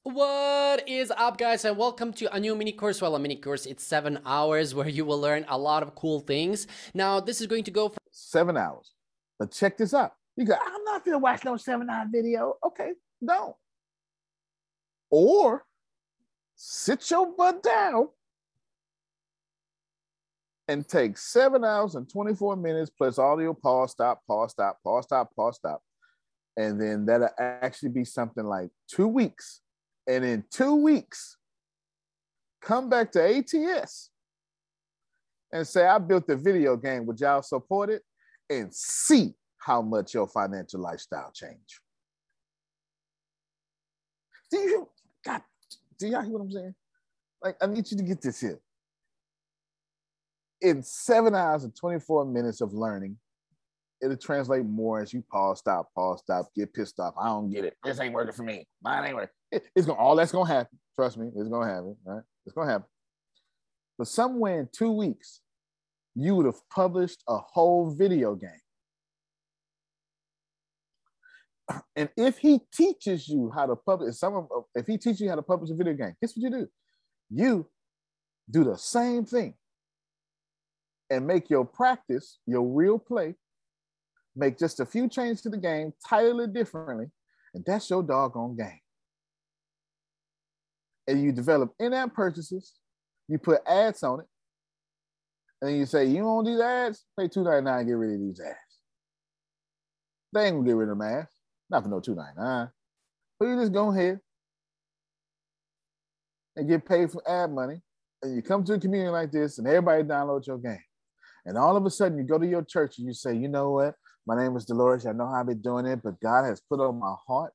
[0.03, 3.01] What is up guys and welcome to a new mini course.
[3.01, 6.19] Well, a mini course, it's seven hours where you will learn a lot of cool
[6.19, 6.67] things.
[6.93, 8.93] Now, this is going to go for seven hours.
[9.39, 10.13] But check this out.
[10.35, 12.55] You go, I'm not gonna watch no seven hour video.
[12.65, 12.91] Okay,
[13.25, 13.55] don't.
[15.09, 15.63] Or
[16.55, 18.07] sit your butt down
[20.67, 25.35] and take seven hours and 24 minutes plus audio pause, stop, pause, stop, pause, stop,
[25.35, 25.81] pause, stop.
[26.55, 29.61] And then that'll actually be something like two weeks.
[30.07, 31.37] And in two weeks,
[32.61, 34.10] come back to ATS
[35.53, 37.05] and say, I built a video game.
[37.05, 38.03] Would y'all support it?
[38.49, 41.79] And see how much your financial lifestyle change.
[44.49, 44.89] Do you
[45.25, 45.41] God,
[45.97, 46.75] do y'all hear what I'm saying?
[47.43, 48.59] Like, I need you to get this here.
[50.61, 53.17] In seven hours and 24 minutes of learning,
[54.01, 57.13] it'll translate more as you pause, stop, pause, stop, get pissed off.
[57.19, 57.77] I don't get it.
[57.83, 58.67] This ain't working for me.
[58.83, 59.29] Mine ain't working.
[59.51, 60.77] It, it's gonna all that's gonna happen.
[60.95, 61.95] Trust me, it's gonna happen.
[62.03, 62.23] Right?
[62.45, 62.87] It's gonna happen.
[63.97, 65.40] But somewhere in two weeks,
[66.15, 68.51] you would have published a whole video game.
[71.95, 75.35] And if he teaches you how to publish, some of, if he teaches you how
[75.35, 76.67] to publish a video game, guess what you do?
[77.29, 77.67] You
[78.49, 79.53] do the same thing
[81.09, 83.35] and make your practice, your real play,
[84.35, 87.07] make just a few changes to the game, title it differently,
[87.53, 88.79] and that's your doggone game.
[91.07, 92.73] And you develop in-app purchases,
[93.27, 94.25] you put ads on it,
[95.61, 97.05] and you say, you want these ads?
[97.19, 98.57] Pay $2.99 and get rid of these ads.
[100.33, 101.31] They ain't gonna get rid of them ads.
[101.69, 102.71] Not for no $2.99.
[103.39, 104.19] But you just go ahead
[106.55, 107.81] and get paid for ad money.
[108.23, 110.83] And you come to a community like this and everybody downloads your game.
[111.45, 113.71] And all of a sudden you go to your church and you say, you know
[113.71, 113.95] what?
[114.27, 115.05] My name is Dolores.
[115.05, 117.53] I know how I've been doing it, but God has put on my heart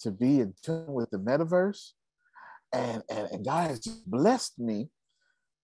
[0.00, 1.90] to be in tune with the metaverse.
[2.72, 4.88] And, and, and God has blessed me.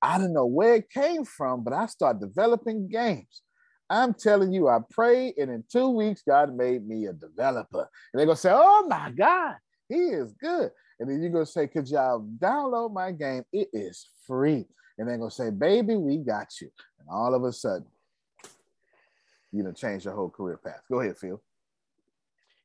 [0.02, 3.42] I don't know where it came from, but I start developing games.
[3.88, 7.88] I'm telling you, I prayed, and in two weeks, God made me a developer.
[8.12, 9.54] And they're gonna say, Oh my God,
[9.88, 10.70] he is good.
[10.98, 13.44] And then you're gonna say, Could y'all download my game?
[13.52, 14.66] It is free.
[14.98, 16.70] And they're gonna say, Baby, we got you.
[16.98, 17.86] And all of a sudden,
[19.52, 20.82] you know, change your whole career path.
[20.90, 21.40] Go ahead, Phil.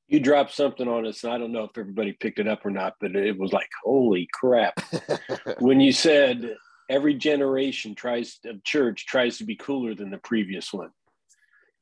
[0.07, 2.71] You dropped something on us, and I don't know if everybody picked it up or
[2.71, 4.73] not, but it was like, holy crap.
[5.59, 6.57] when you said
[6.91, 10.91] every generation tries of church tries to be cooler than the previous one.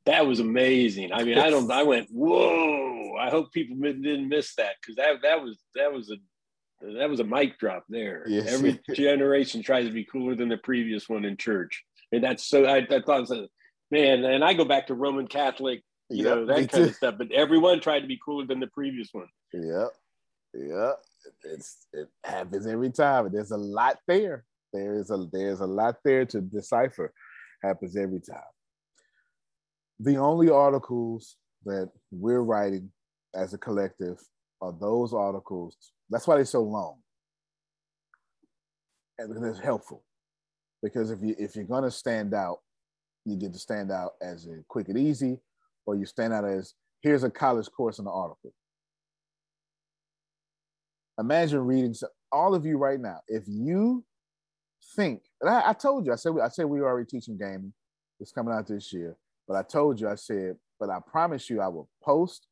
[0.05, 1.11] That was amazing.
[1.11, 1.69] I mean, I don't.
[1.69, 3.15] I went, whoa!
[3.19, 6.15] I hope people didn't miss that because that that was that was a
[6.95, 8.23] that was a mic drop there.
[8.27, 8.53] Yes.
[8.53, 12.65] Every generation tries to be cooler than the previous one in church, and that's so.
[12.65, 13.29] I, I thought,
[13.91, 16.83] man, and I go back to Roman Catholic, you yep, know, that kind too.
[16.83, 17.15] of stuff.
[17.17, 19.27] But everyone tried to be cooler than the previous one.
[19.53, 19.87] yeah
[20.53, 20.93] yeah
[21.43, 24.45] It's it happens every time, and there's a lot there.
[24.73, 27.11] There is a there's a lot there to decipher.
[27.63, 28.39] Happens every time
[29.99, 32.89] the only articles that we're writing
[33.35, 34.17] as a collective
[34.61, 35.75] are those articles.
[36.09, 36.99] That's why they're so long.
[39.17, 40.03] And it's helpful.
[40.81, 42.59] Because if you if you're gonna stand out,
[43.25, 45.37] you get to stand out as a quick and easy,
[45.85, 48.53] or you stand out as here's a college course in the article.
[51.19, 51.93] Imagine reading
[52.31, 53.19] all of you right now.
[53.27, 54.05] If you
[54.95, 57.73] think, and I, I told you, I said I said we were already teaching gaming.
[58.19, 59.15] It's coming out this year.
[59.47, 62.47] But I told you, I said, but I promise you, I will post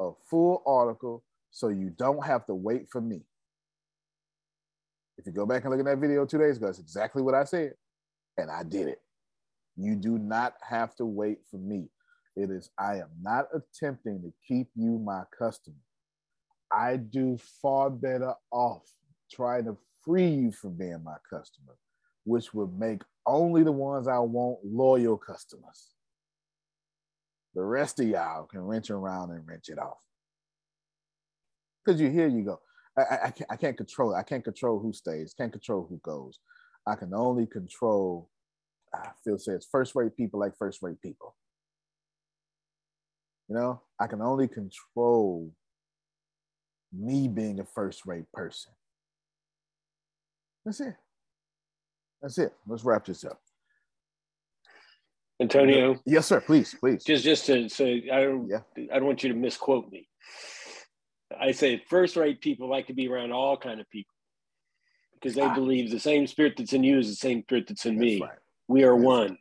[0.00, 3.22] a full article so you don't have to wait for me.
[5.18, 7.34] If you go back and look at that video two days ago, that's exactly what
[7.34, 7.74] I said.
[8.36, 9.00] And I did it.
[9.76, 11.88] You do not have to wait for me.
[12.36, 15.76] It is, I am not attempting to keep you my customer.
[16.70, 18.82] I do far better off
[19.30, 19.76] trying to
[20.08, 21.76] free you from being my customer,
[22.24, 25.88] which would make only the ones I want loyal customers.
[27.54, 29.98] The rest of y'all can wrench around and wrench it off.
[31.84, 32.60] Because you here you go.
[32.96, 34.18] I, I, I, can't, I can't control it.
[34.18, 36.38] I can't control who stays, can't control who goes.
[36.86, 38.30] I can only control,
[39.22, 41.36] Phil says first rate people like first rate people.
[43.48, 45.52] You know, I can only control
[46.92, 48.72] me being a first rate person.
[50.68, 50.94] That's it.
[52.20, 52.52] That's it.
[52.66, 53.40] Let's wrap this up.
[55.40, 55.98] Antonio.
[56.04, 56.42] Yes, sir.
[56.42, 57.02] Please, please.
[57.04, 58.58] Just, just to say, I don't, yeah.
[58.92, 60.06] I don't want you to misquote me.
[61.40, 64.12] I say first-rate people like to be around all kind of people
[65.14, 65.54] because they ah.
[65.54, 68.20] believe the same spirit that's in you is the same spirit that's in that's me.
[68.20, 68.32] Right.
[68.66, 69.38] We are that's one.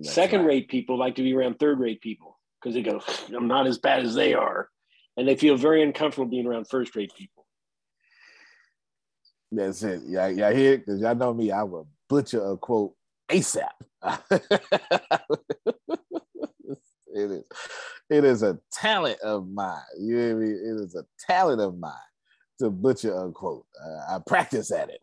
[0.00, 0.68] Second-rate right.
[0.68, 3.02] people like to be around third-rate people because they go,
[3.36, 4.70] "I'm not as bad as they are,"
[5.18, 7.35] and they feel very uncomfortable being around first-rate people.
[9.56, 10.84] That's it, y'all hear it?
[10.84, 12.92] because y'all know me, I will butcher a quote
[13.30, 13.70] ASAP.
[14.30, 14.42] it
[17.14, 17.42] is
[18.10, 19.80] it is a talent of mine.
[19.98, 20.50] You I mean?
[20.50, 21.94] It is a talent of mine
[22.60, 23.64] to butcher unquote.
[23.82, 25.00] Uh, I practice at it.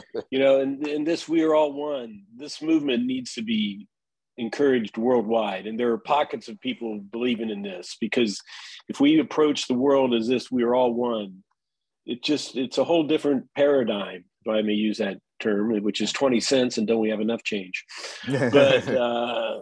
[0.30, 2.22] you know, and, and this we are all one.
[2.34, 3.86] This movement needs to be
[4.38, 8.40] encouraged worldwide, and there are pockets of people believing in this because
[8.88, 11.44] if we approach the world as this, we are all one.
[12.06, 16.12] It just it's a whole different paradigm, if I may use that term, which is
[16.12, 17.84] twenty cents, and don't we have enough change?
[18.26, 19.60] but uh,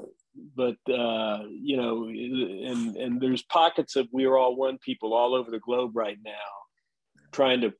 [0.54, 5.34] but uh, you know, and and there's pockets of we are all one people all
[5.34, 6.32] over the globe right now,
[7.32, 7.72] trying to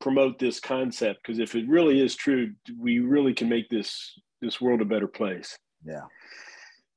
[0.00, 4.12] promote this concept because if it really is true, we really can make this
[4.42, 5.56] this world a better place.
[5.84, 6.02] Yeah.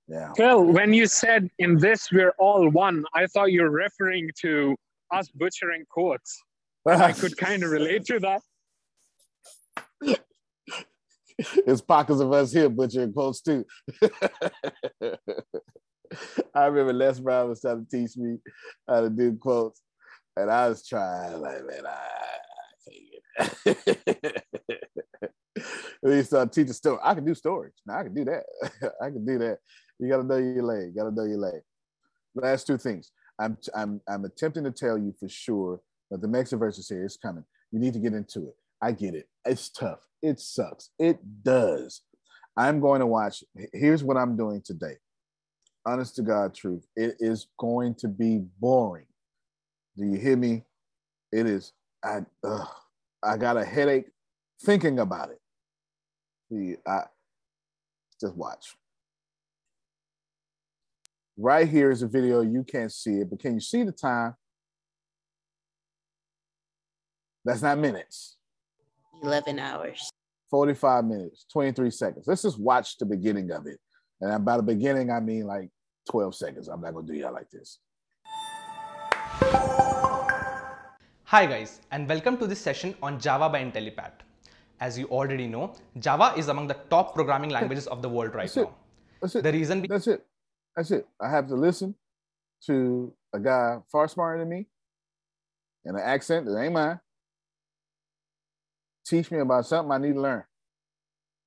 [0.10, 0.32] Yeah.
[0.38, 4.74] well when you said in this we're all one, I thought you're referring to
[5.12, 6.42] us butchering quotes.
[6.88, 8.42] I could kind of relate to that.
[11.40, 13.66] It's pockets of us here butchering quotes too.
[16.54, 18.38] I remember Les Brown was trying to teach me
[18.88, 19.82] how to do quotes,
[20.36, 22.00] and I was trying like, man, I,
[23.40, 23.98] I can't get
[24.66, 25.64] it.
[26.04, 27.00] he started teaching story.
[27.04, 27.74] I can do stories.
[27.86, 28.44] Now I can do that.
[29.02, 29.60] I can do that.
[30.00, 30.96] You got to know your leg.
[30.96, 31.62] Got to know your leg.
[32.36, 33.12] Last two things.
[33.40, 35.82] I'm I'm I'm attempting to tell you for sure
[36.12, 37.44] that the next Mexitverse here is coming.
[37.72, 38.56] You need to get into it.
[38.82, 39.28] I get it.
[39.46, 40.00] It's tough.
[40.22, 40.90] It sucks.
[41.00, 42.02] It does.
[42.56, 43.44] I'm going to watch.
[43.74, 44.96] Here's what I'm doing today.
[45.86, 46.86] Honest to God, truth.
[46.96, 49.06] It is going to be boring.
[49.98, 50.64] Do you hear me?
[51.32, 51.74] It is.
[52.04, 52.68] I ugh,
[53.24, 54.08] I got a headache
[54.64, 55.40] thinking about it.
[56.50, 57.04] See, I
[58.20, 58.76] just watch.
[61.40, 62.42] Right here is a video.
[62.42, 64.34] You can't see it, but can you see the time?
[67.46, 68.38] That's not minutes.
[69.22, 70.10] 11 hours.
[70.50, 72.26] 45 minutes, 23 seconds.
[72.28, 73.78] Let's just watch the beginning of it.
[74.20, 75.70] And by the beginning, I mean like
[76.10, 76.68] 12 seconds.
[76.70, 77.80] I'm not going to do y'all like this.
[81.26, 84.14] Hi guys, and welcome to this session on Java by Intellipaat.
[84.80, 88.44] As you already know, Java is among the top programming languages of the world right
[88.44, 88.64] That's now.
[88.64, 88.70] it.
[89.22, 89.44] That's it.
[89.44, 90.26] The reason be- That's it.
[90.78, 91.08] That's it.
[91.20, 91.96] I have to listen
[92.68, 94.68] to a guy far smarter than me
[95.84, 97.00] and an accent that ain't mine.
[99.04, 100.44] Teach me about something I need to learn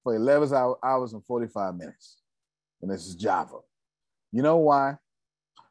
[0.02, 0.52] for 11
[0.82, 2.16] hours and 45 minutes.
[2.82, 3.59] And this is Java.
[4.32, 4.97] You know why?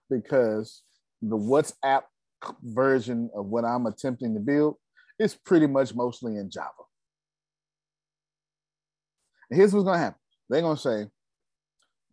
[0.10, 0.84] Because
[1.22, 2.04] the WhatsApp
[2.64, 4.76] version of what I'm attempting to build
[5.20, 6.70] is pretty much mostly in Java.
[9.50, 10.20] And here's what's gonna happen.
[10.50, 11.08] They're gonna say,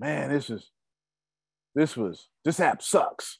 [0.00, 0.72] man, this is
[1.76, 3.38] this was this app sucks.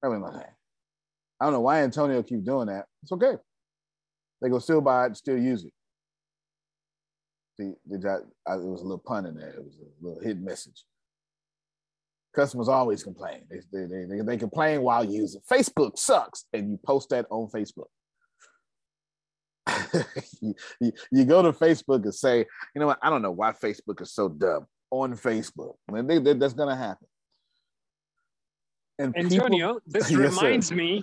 [0.00, 0.44] What I'm gonna.
[1.40, 2.86] I don't know why Antonio keep doing that.
[3.02, 3.34] It's okay.
[4.42, 5.72] They go still buy it, still use it.
[7.58, 9.50] See, did that, I, it was a little pun in there.
[9.50, 10.84] It was a little hidden message.
[12.34, 13.42] Customers always complain.
[13.48, 17.48] They, they, they, they, they complain while using Facebook sucks, and you post that on
[17.48, 17.86] Facebook.
[20.42, 22.38] you, you, you go to Facebook and say,
[22.74, 22.98] you know what?
[23.02, 25.74] I don't know why Facebook is so dumb on Facebook.
[25.88, 27.06] And they, they, that's gonna happen.
[28.98, 30.28] And people- Antonio, this Yes, sir.
[30.28, 31.02] reminds me,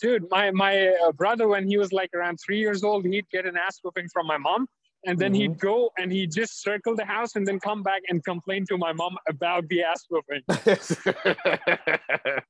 [0.00, 3.46] dude, my my uh, brother when he was like around three years old, he'd get
[3.46, 4.66] an ass whooping from my mom,
[5.06, 8.22] and then he'd go and he'd just circle the house and then come back and
[8.24, 10.42] complain to my mom about the ass whooping.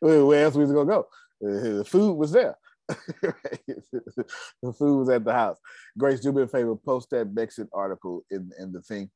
[0.00, 1.06] Where else was he gonna go?
[1.44, 2.56] Uh, The food was there.
[4.62, 5.58] the food was at the house.
[5.98, 9.10] Grace, do me a favor, post that Brexit article in, in the thing,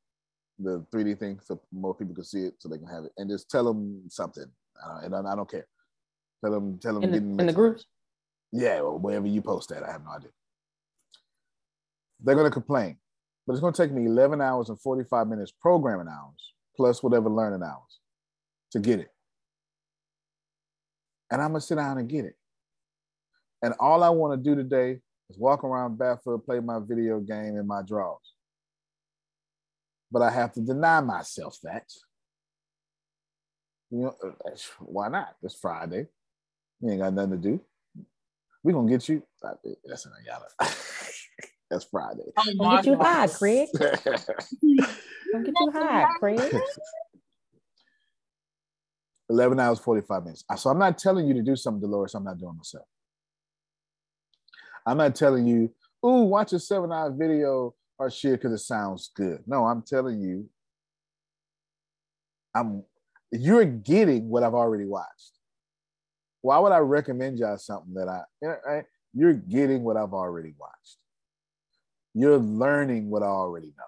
[0.59, 3.29] the 3D thing, so more people can see it, so they can have it, and
[3.29, 4.45] just tell them something.
[5.03, 5.67] I don't, I I don't care.
[6.43, 7.79] Tell them, tell them, In the- in the mixed group?
[8.51, 10.29] Yeah, well, wherever you post that, I have no idea.
[12.21, 12.97] They're gonna complain,
[13.45, 17.63] but it's gonna take me 11 hours and 45 minutes programming hours plus whatever learning
[17.63, 17.99] hours
[18.71, 19.09] to get it.
[21.31, 22.35] And I'm gonna sit down and get it.
[23.65, 27.57] And all I want to do today is walk around barefoot, play my video game
[27.57, 28.35] in my drawers.
[30.11, 31.85] But I have to deny myself that.
[33.89, 34.51] You know, uh,
[34.81, 35.33] why not?
[35.41, 36.05] It's Friday.
[36.79, 37.59] You ain't got nothing to do.
[38.63, 39.23] we gonna get you.
[39.41, 40.69] That's not y'all.
[41.71, 42.21] That's Friday.
[42.59, 43.67] Don't get you high, Craig.
[43.79, 46.61] Don't get you high, Craig.
[49.31, 50.43] 11 hours, 45 minutes.
[50.55, 52.85] So I'm not telling you to do something, Dolores, I'm not doing myself.
[54.85, 55.71] I'm not telling you,
[56.05, 59.39] ooh, watch a seven hour video or shit because it sounds good.
[59.47, 60.49] No, I'm telling you,
[62.53, 62.83] I'm
[63.31, 65.33] you're getting what I've already watched.
[66.41, 68.83] Why would I recommend y'all something that I
[69.13, 70.97] you're getting what I've already watched?
[72.13, 73.85] You're learning what I already know.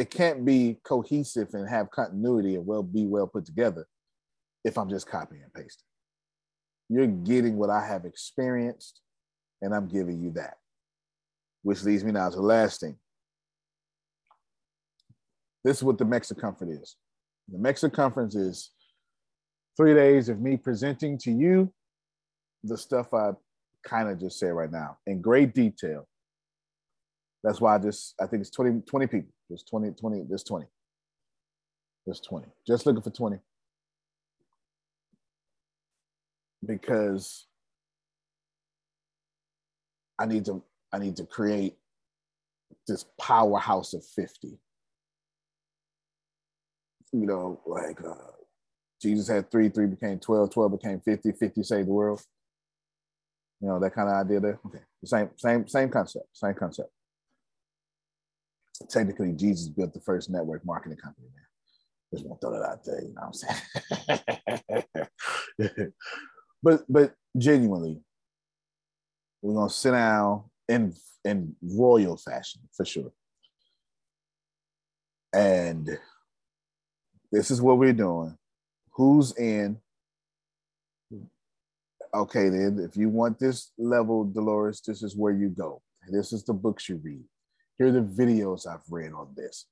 [0.00, 3.86] it can't be cohesive and have continuity and well be well put together
[4.64, 5.89] if I'm just copying and pasting.
[6.90, 9.00] You're getting what I have experienced,
[9.62, 10.56] and I'm giving you that.
[11.62, 12.96] Which leads me now to the last thing.
[15.62, 16.96] This is what the MEC Circumference is.
[17.48, 18.70] The MEC Conference is
[19.76, 21.72] three days of me presenting to you
[22.64, 23.30] the stuff I
[23.84, 26.08] kind of just said right now in great detail.
[27.44, 29.30] That's why I just, I think it's 20, 20 people.
[29.48, 30.66] There's 20, 20, there's 20.
[32.04, 32.48] There's 20.
[32.66, 33.38] Just looking for 20.
[36.64, 37.46] Because
[40.18, 40.62] I need to,
[40.92, 41.76] I need to create
[42.86, 44.58] this powerhouse of 50
[47.12, 48.14] you know, like uh,
[49.00, 52.22] Jesus had three, three became 12, 12 became 50, 50 saved the world.
[53.60, 54.58] You know, that kind of idea there.
[54.66, 54.80] Okay.
[55.04, 56.90] Same, same, same concept, same concept.
[58.88, 61.44] Technically, Jesus built the first network marketing company, man.
[62.14, 63.44] Just won't throw that out there, you know what
[65.58, 65.92] I'm saying?
[66.62, 68.00] but but genuinely,
[69.42, 73.12] we're gonna sit down in in royal fashion for sure.
[75.32, 75.98] And
[77.30, 78.36] this is what we're doing.
[78.92, 79.78] Who's in?
[82.12, 85.80] Okay, then, if you want this level, Dolores, this is where you go.
[86.08, 87.22] This is the books you read.
[87.78, 89.66] Here are the videos I've read on this.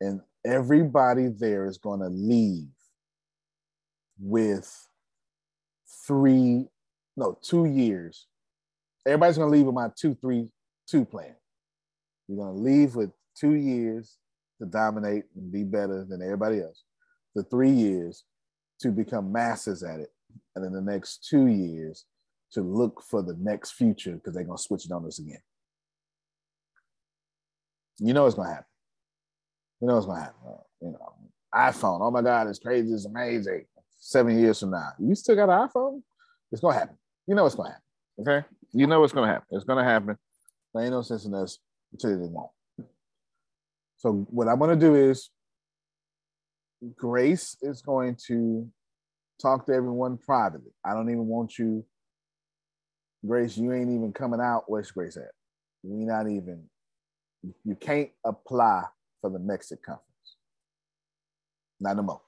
[0.00, 2.68] And everybody there is going to leave
[4.20, 4.72] with
[6.08, 6.66] three,
[7.16, 8.26] no, two years.
[9.06, 10.48] Everybody's to leave with my two, three,
[10.88, 11.36] two plan.
[12.26, 14.16] You're to leave with two years
[14.60, 16.82] to dominate and be better than everybody else
[17.32, 18.24] for three years
[18.80, 20.10] to become masters at it.
[20.56, 22.04] And then the next two years
[22.52, 25.40] to look for the next future because they're to switch it on us again.
[27.98, 28.64] You know it's to happen.
[29.80, 30.34] You know it's to happen.
[30.80, 31.14] You know,
[31.54, 32.00] iPhone.
[32.00, 32.92] Oh my God, it's crazy.
[32.92, 33.64] It's amazing.
[33.98, 36.02] Seven years from now, you still got an iPhone?
[36.52, 36.96] It's to happen.
[37.26, 38.42] You know it's to happen.
[38.42, 38.46] Okay?
[38.72, 39.48] You know going to happen.
[39.50, 40.16] It's to happen.
[40.72, 41.58] There ain't no sense in us
[41.92, 42.50] until it won't.
[43.96, 45.30] So what I'm to do is
[46.96, 48.68] Grace is going to
[49.42, 50.70] talk to everyone privately.
[50.84, 51.84] I don't even want you,
[53.26, 54.64] Grace, you ain't even coming out.
[54.68, 55.32] Where's Grace at?
[55.82, 56.64] We not even,
[57.64, 58.84] you can't apply
[59.20, 60.36] for the Mexican conference.
[61.80, 62.20] Not no more.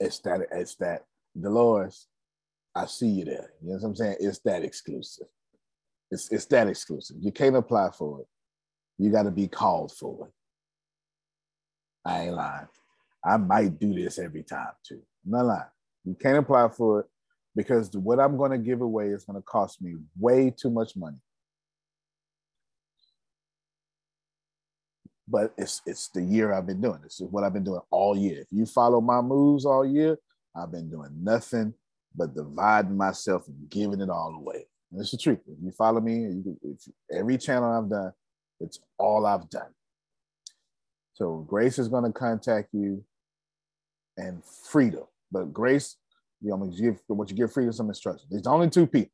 [0.00, 1.04] It's that, it's that,
[1.40, 2.06] Dolores,
[2.74, 3.50] I see you there.
[3.62, 4.16] You know what I'm saying?
[4.20, 5.26] It's that exclusive.
[6.10, 7.16] It's, it's that exclusive.
[7.20, 8.26] You can't apply for it.
[8.98, 10.32] You got to be called for it.
[12.04, 12.68] I ain't lying.
[13.24, 15.02] I might do this every time too.
[15.24, 15.62] I'm not lying.
[16.04, 17.06] You can't apply for it
[17.54, 20.96] because what I'm going to give away is going to cost me way too much
[20.96, 21.18] money.
[25.30, 27.00] But it's it's the year I've been doing.
[27.02, 28.40] This is what I've been doing all year.
[28.40, 30.18] If you follow my moves all year,
[30.56, 31.74] I've been doing nothing
[32.16, 34.66] but dividing myself and giving it all away.
[34.90, 35.40] And it's the truth.
[35.46, 36.58] If you follow me, you,
[37.12, 38.12] every channel I've done,
[38.60, 39.70] it's all I've done.
[41.12, 43.04] So Grace is going to contact you
[44.16, 45.04] and Freedom.
[45.30, 45.96] But Grace,
[46.40, 48.28] you know, give what you give Freedom some instructions.
[48.30, 49.12] There's only two people.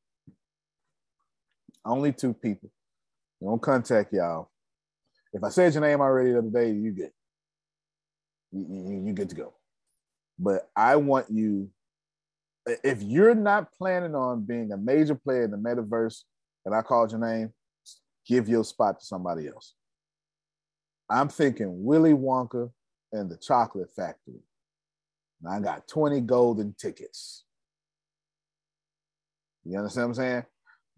[1.85, 2.71] Only two people.
[3.41, 4.51] You don't contact y'all.
[5.35, 7.13] If I said your name already the other day, you get
[8.53, 9.55] you, you, you get to go.
[10.39, 11.71] But I want you,
[12.67, 16.23] if you're not planning on being a major player in the metaverse,
[16.65, 17.53] and I called your name,
[18.27, 19.75] give your spot to somebody else.
[21.11, 22.71] I'm thinking Willy Wonka
[23.13, 24.41] and the Chocolate Factory.
[25.43, 27.45] And I got 20 golden tickets.
[29.65, 30.45] You understand what I'm saying?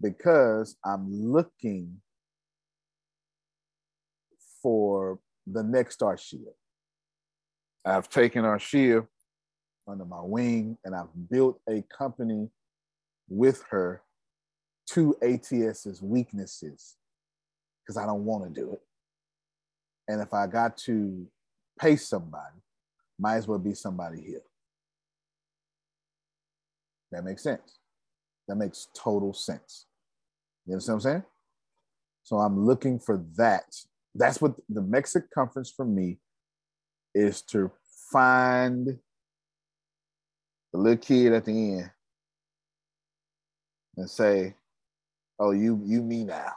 [0.01, 2.01] Because I'm looking
[4.67, 6.53] for the next Arshia.
[7.85, 9.07] I've taken Arshia
[9.87, 12.51] under my wing and I've built a company
[13.29, 14.03] with her
[14.87, 16.97] to ATS's weaknesses
[17.81, 18.83] because I don't want to do it.
[20.09, 21.25] And if I got to
[21.79, 22.57] pay somebody,
[23.21, 24.43] might as well be somebody here.
[27.13, 27.79] That makes sense.
[28.49, 29.87] That makes total sense.
[30.67, 31.25] You understand what I'm saying?
[32.25, 33.73] So I'm looking for that.
[34.17, 36.19] That's what the Mexican conference for me
[37.15, 37.71] is to
[38.11, 38.87] find
[40.73, 41.91] the little kid at the end
[43.97, 44.55] and say,
[45.39, 46.53] "Oh, you you me now."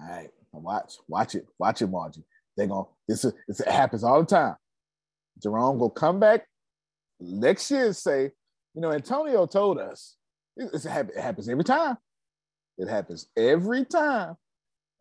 [0.00, 2.24] All right, watch watch it, watch it, Margie.
[2.56, 4.56] They're gonna this is it happens all the time.
[5.42, 6.46] Jerome will come back
[7.20, 8.30] next year and say,
[8.74, 10.16] you know, Antonio told us
[10.56, 11.98] it, it happens every time.
[12.78, 14.36] It happens every time.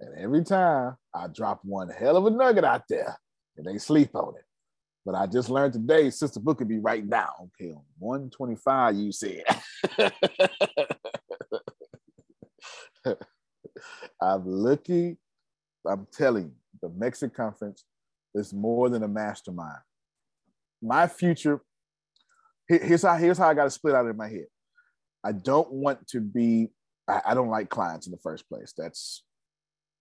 [0.03, 3.17] And every time I drop one hell of a nugget out there
[3.57, 4.43] and they sleep on it.
[5.05, 7.49] But I just learned today, Sister Book could be right now.
[7.59, 9.43] Okay, on 125, you said.
[14.21, 15.17] I'm looking,
[15.85, 17.83] I'm telling you, the Mexican conference
[18.33, 19.79] is more than a mastermind.
[20.81, 21.61] My future,
[22.67, 24.47] here's how here's how I got to split out in my head.
[25.23, 26.69] I don't want to be,
[27.07, 28.73] I, I don't like clients in the first place.
[28.77, 29.23] That's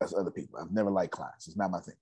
[0.03, 0.59] that's other people.
[0.61, 1.49] I've never liked clients.
[1.49, 1.95] It's not my thing.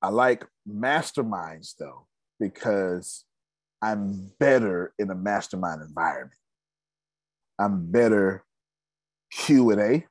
[0.00, 2.06] I like masterminds though,
[2.40, 3.24] because
[3.80, 6.38] I'm better in a mastermind environment.
[7.58, 8.44] I'm better
[9.32, 10.06] Q and A.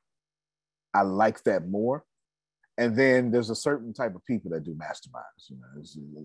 [0.94, 2.04] I like that more.
[2.78, 5.48] And then there's a certain type of people that do masterminds.
[5.48, 6.24] You know,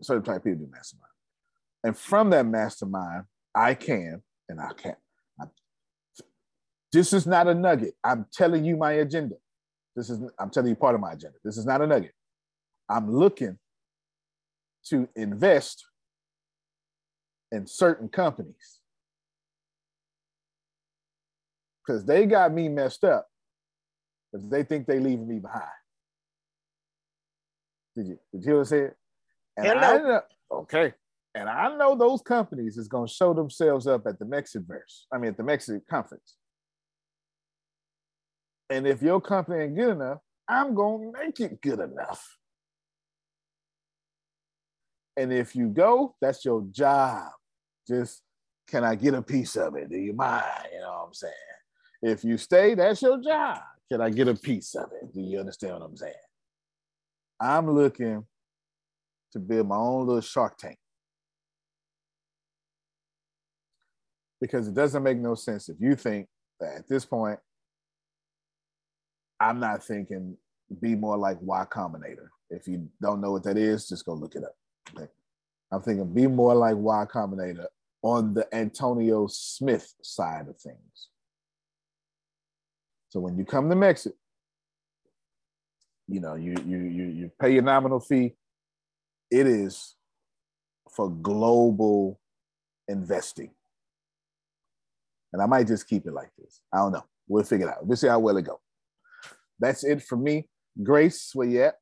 [0.00, 1.12] a certain type of people do mastermind.
[1.84, 3.24] And from that mastermind,
[3.54, 4.98] I can and I can't.
[6.92, 7.94] This is not a nugget.
[8.02, 9.36] I'm telling you my agenda.
[9.94, 11.36] This is I'm telling you part of my agenda.
[11.44, 12.12] This is not a nugget.
[12.88, 13.58] I'm looking
[14.86, 15.84] to invest
[17.52, 18.80] in certain companies
[21.86, 23.26] because they got me messed up
[24.32, 25.64] if they think they leaving me behind.
[27.96, 28.94] Did you did you hear what I said?
[29.56, 29.80] And Hello.
[29.80, 30.20] I know,
[30.52, 30.94] okay.
[31.34, 35.04] And I know those companies is gonna show themselves up at the Mexitverse.
[35.12, 36.36] I mean at the Mexican conference.
[38.70, 40.18] And if your company ain't good enough,
[40.48, 42.38] I'm gonna make it good enough.
[45.16, 47.30] And if you go, that's your job.
[47.86, 48.22] Just
[48.68, 49.90] can I get a piece of it?
[49.90, 50.44] Do you mind?
[50.72, 51.32] You know what I'm saying?
[52.02, 53.58] If you stay, that's your job.
[53.90, 55.12] Can I get a piece of it?
[55.12, 56.14] Do you understand what I'm saying?
[57.40, 58.24] I'm looking
[59.32, 60.78] to build my own little shark tank.
[64.40, 66.28] Because it doesn't make no sense if you think
[66.60, 67.38] that at this point,
[69.40, 70.36] I'm not thinking
[70.80, 72.28] be more like Y Combinator.
[72.50, 74.56] If you don't know what that is, just go look it up.
[74.94, 75.08] Okay.
[75.70, 77.66] I'm thinking be more like Y Combinator
[78.02, 81.08] on the Antonio Smith side of things.
[83.10, 84.16] So when you come to Mexico,
[86.06, 88.34] you know, you you you you pay your nominal fee.
[89.30, 89.94] It is
[90.90, 92.18] for global
[92.88, 93.50] investing.
[95.32, 96.60] And I might just keep it like this.
[96.72, 97.04] I don't know.
[97.26, 97.86] We'll figure it out.
[97.86, 98.56] We'll see how well it goes.
[99.58, 100.48] That's it for me.
[100.82, 101.74] Grace, where you at?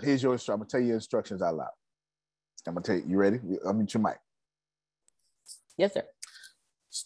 [0.00, 0.54] Here's your instruction.
[0.54, 1.68] I'm gonna tell you your instructions out loud.
[2.66, 3.04] I'm gonna tell you.
[3.06, 3.38] You ready?
[3.66, 4.18] I'll mute your mic.
[5.76, 6.04] Yes, sir.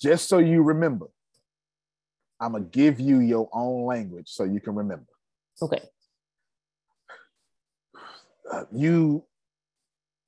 [0.00, 1.06] Just so you remember,
[2.40, 5.06] I'm gonna give you your own language so you can remember.
[5.60, 5.80] Okay.
[8.50, 9.24] Uh, you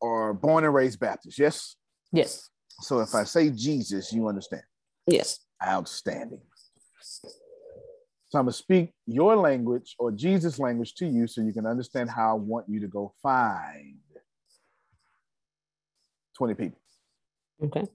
[0.03, 1.77] are born and raised Baptist, yes?
[2.13, 2.51] Yes.
[2.81, 4.63] So if I say Jesus, you understand.
[5.07, 5.41] Yes.
[5.65, 6.41] Outstanding.
[8.29, 12.11] So I'm gonna speak your language or Jesus' language to you so you can understand
[12.11, 13.97] how I want you to go find
[16.37, 16.79] 20 people.
[17.65, 17.87] Okay.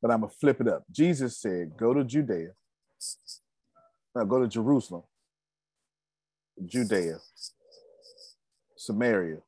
[0.00, 0.84] But I'm gonna flip it up.
[0.90, 2.50] Jesus said, go to Judea,
[4.14, 5.04] Now go to Jerusalem,
[6.66, 7.18] Judea,
[8.76, 9.38] Samaria,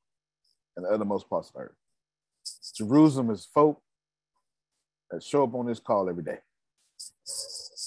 [0.76, 1.76] and the othermost parts of the earth.
[2.76, 3.82] Jerusalem is folk
[5.10, 6.38] that show up on this call every day.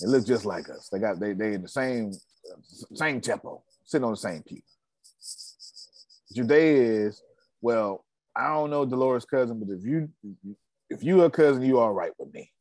[0.02, 0.90] They look just like us.
[0.92, 2.12] They got they they in the same
[2.94, 4.62] same temple, sitting on the same pew.
[6.34, 7.22] Judea is
[7.62, 8.06] well,
[8.36, 10.10] I don't know Dolores' cousin, but if you
[10.90, 12.52] if you a cousin, you all right with me.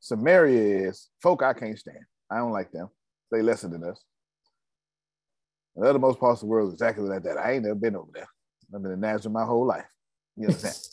[0.00, 2.04] Samaria is folk I can't stand.
[2.30, 2.88] I don't like them.
[3.30, 4.02] They lesser than us.
[5.76, 7.36] The othermost parts of the world is exactly like that.
[7.36, 8.28] I ain't never been over there.
[8.74, 9.86] I've been in Nazareth my whole life.
[10.36, 10.76] You understand?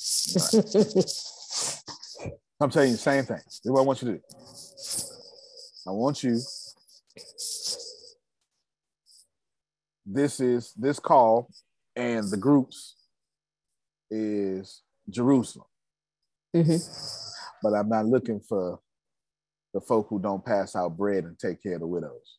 [0.63, 1.05] Right.
[2.61, 3.41] I'm telling you the same thing.
[3.45, 4.21] This is what I want you to do.
[5.87, 6.39] I want you.
[10.05, 11.49] This is this call
[11.95, 12.97] and the groups
[14.11, 15.65] is Jerusalem.
[16.55, 16.77] Mm-hmm.
[17.63, 18.79] But I'm not looking for
[19.73, 22.37] the folk who don't pass out bread and take care of the widows.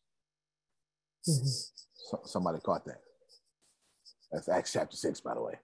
[1.28, 1.47] Mm-hmm.
[1.47, 3.01] So, somebody caught that.
[4.31, 5.55] That's Acts chapter six, by the way.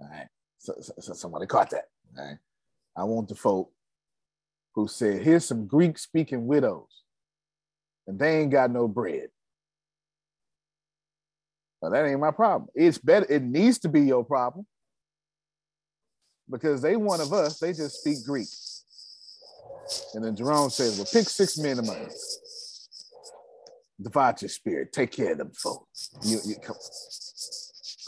[0.00, 0.26] All right.
[0.58, 1.84] So, so, so somebody caught that.
[2.18, 2.38] All right.
[2.96, 3.70] I want the folk
[4.74, 6.88] who said, here's some Greek speaking widows,
[8.06, 9.28] and they ain't got no bread.
[11.80, 12.70] Well, that ain't my problem.
[12.74, 14.66] It's better, it needs to be your problem
[16.50, 18.48] because they one of us, they just speak Greek.
[20.14, 22.08] And then Jerome says, well, pick six men among you.
[24.00, 26.10] Divide your spirit, take care of them folks.
[26.24, 26.76] You, you come,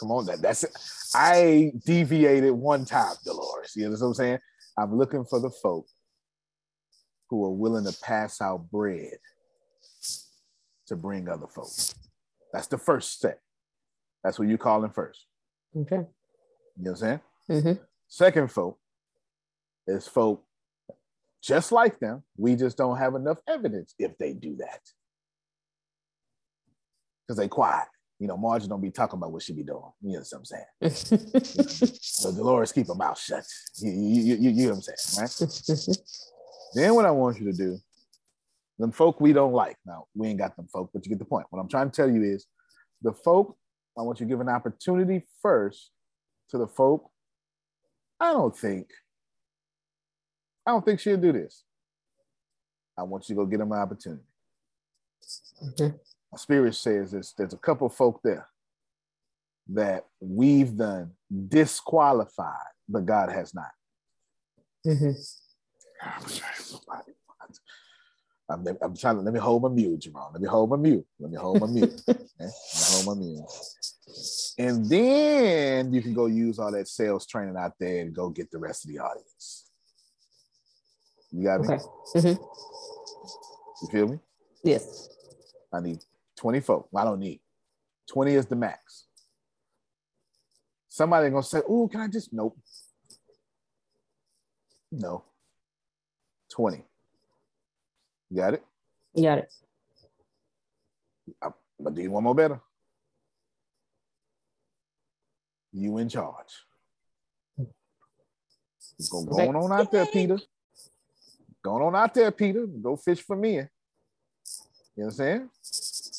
[0.01, 0.77] come on, that that's it.
[1.15, 3.73] I deviated one time, Dolores.
[3.77, 4.39] You know what I'm saying?
[4.76, 5.86] I'm looking for the folk
[7.30, 9.18] who are willing to pass out bread
[10.86, 11.70] to bring other folk.
[12.52, 13.40] That's the first step.
[14.22, 15.26] That's what you call them first.
[15.76, 15.96] Okay.
[15.96, 17.62] You know what I'm saying?
[17.62, 17.82] Mm-hmm.
[18.09, 18.78] Second folk
[19.86, 20.44] is folk
[21.42, 22.22] just like them.
[22.36, 24.80] We just don't have enough evidence if they do that.
[27.26, 27.88] Because they quiet.
[28.24, 29.82] You know, Margie don't be talking about what she be doing.
[30.01, 30.64] You know what I'm saying?
[30.80, 30.88] you
[31.59, 33.44] know, so Dolores keep her mouth shut.
[33.76, 35.28] You, you, you, you know what I'm saying,
[35.88, 35.96] right?
[36.74, 37.78] then what I want you to do,
[38.78, 39.76] them folk we don't like.
[39.84, 41.44] Now, we ain't got them folk, but you get the point.
[41.51, 42.46] What I'm trying to tell you is
[43.02, 43.59] the folk,
[43.98, 45.90] I want you to give an opportunity first
[46.48, 47.10] to the folk.
[48.18, 48.88] I don't think,
[50.66, 51.62] I don't think she'll do this.
[52.96, 54.24] I want you to go get them an opportunity.
[55.68, 55.92] Okay.
[56.39, 58.48] Spirit says there's, there's a couple folk there
[59.69, 61.12] that we've done
[61.48, 62.55] disqualified,
[62.89, 63.70] but God has not.
[64.86, 65.12] Mm-hmm.
[68.51, 70.32] I'm, I'm trying to let me hold my mute, Jerome.
[70.32, 71.06] Let me hold my mute.
[71.19, 72.02] Let me hold my mute.
[72.09, 72.19] Okay?
[72.40, 73.44] Let me hold my mute.
[74.59, 78.51] And then you can go use all that sales training out there and go get
[78.51, 79.70] the rest of the audience.
[81.31, 81.69] You got me?
[81.69, 81.85] Okay.
[82.16, 82.43] Mm-hmm.
[83.82, 84.19] You feel me?
[84.65, 85.09] Yes.
[85.73, 86.01] I need
[86.44, 86.88] 20 folk.
[86.94, 87.40] I don't need
[88.12, 89.06] 20 is the max.
[90.90, 92.58] Somebody gonna say, "Oh, can I just?" Nope.
[94.92, 95.24] No.
[96.50, 96.84] 20.
[98.28, 98.62] You got it?
[99.14, 99.52] You got it.
[101.42, 101.48] I,
[101.80, 102.60] but do you want more better?
[105.72, 106.66] You in charge.
[109.10, 110.38] Go, go on out there, Peter.
[111.62, 112.66] Going on out there, Peter.
[112.66, 113.54] Go fish for me.
[113.54, 113.66] You know
[114.96, 115.50] what I'm saying?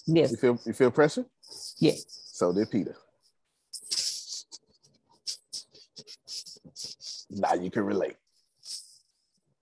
[0.08, 0.32] Yes.
[0.32, 1.26] You feel you feel pressure?
[1.80, 2.06] Yes.
[2.34, 2.96] So did Peter.
[7.30, 8.16] Now you can relate.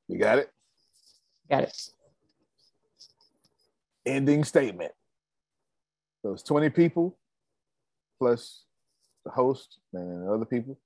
[0.07, 0.51] You got it?
[1.49, 1.77] Got it.
[4.05, 4.91] Ending statement.
[6.23, 7.17] Those 20 people
[8.19, 8.65] plus
[9.25, 10.77] the host and other people.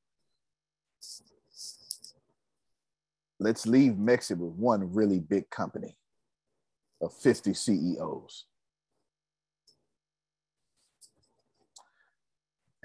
[3.40, 5.98] Let's leave Mexico with one really big company
[7.02, 8.46] of 50 CEOs.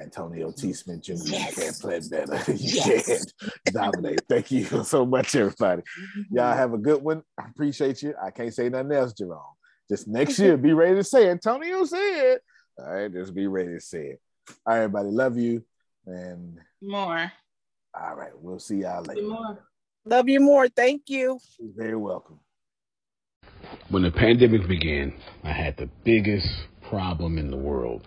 [0.02, 0.72] Antonio T.
[0.72, 1.12] Smith Jr.
[1.12, 1.56] Yes.
[1.56, 2.52] You can't play better.
[2.52, 3.06] You Yes.
[3.06, 4.22] can't dominate.
[4.28, 5.82] Thank you so much, everybody.
[5.82, 6.36] Mm-hmm.
[6.36, 7.22] Y'all have a good one.
[7.38, 8.14] I appreciate you.
[8.22, 9.40] I can't say nothing else, Jerome.
[9.88, 12.38] Just next year, be ready to say Antonio said.
[12.78, 14.20] All right, just be ready to say it.
[14.66, 15.08] All right, everybody.
[15.08, 15.64] Love you.
[16.06, 17.30] And More.
[17.94, 19.22] all right, we'll see y'all later.
[20.04, 20.68] Love you more.
[20.68, 21.38] Thank you.
[21.60, 22.40] You're very welcome.
[23.88, 25.14] When the pandemic began,
[25.44, 26.48] I had the biggest
[26.82, 28.06] problem in the world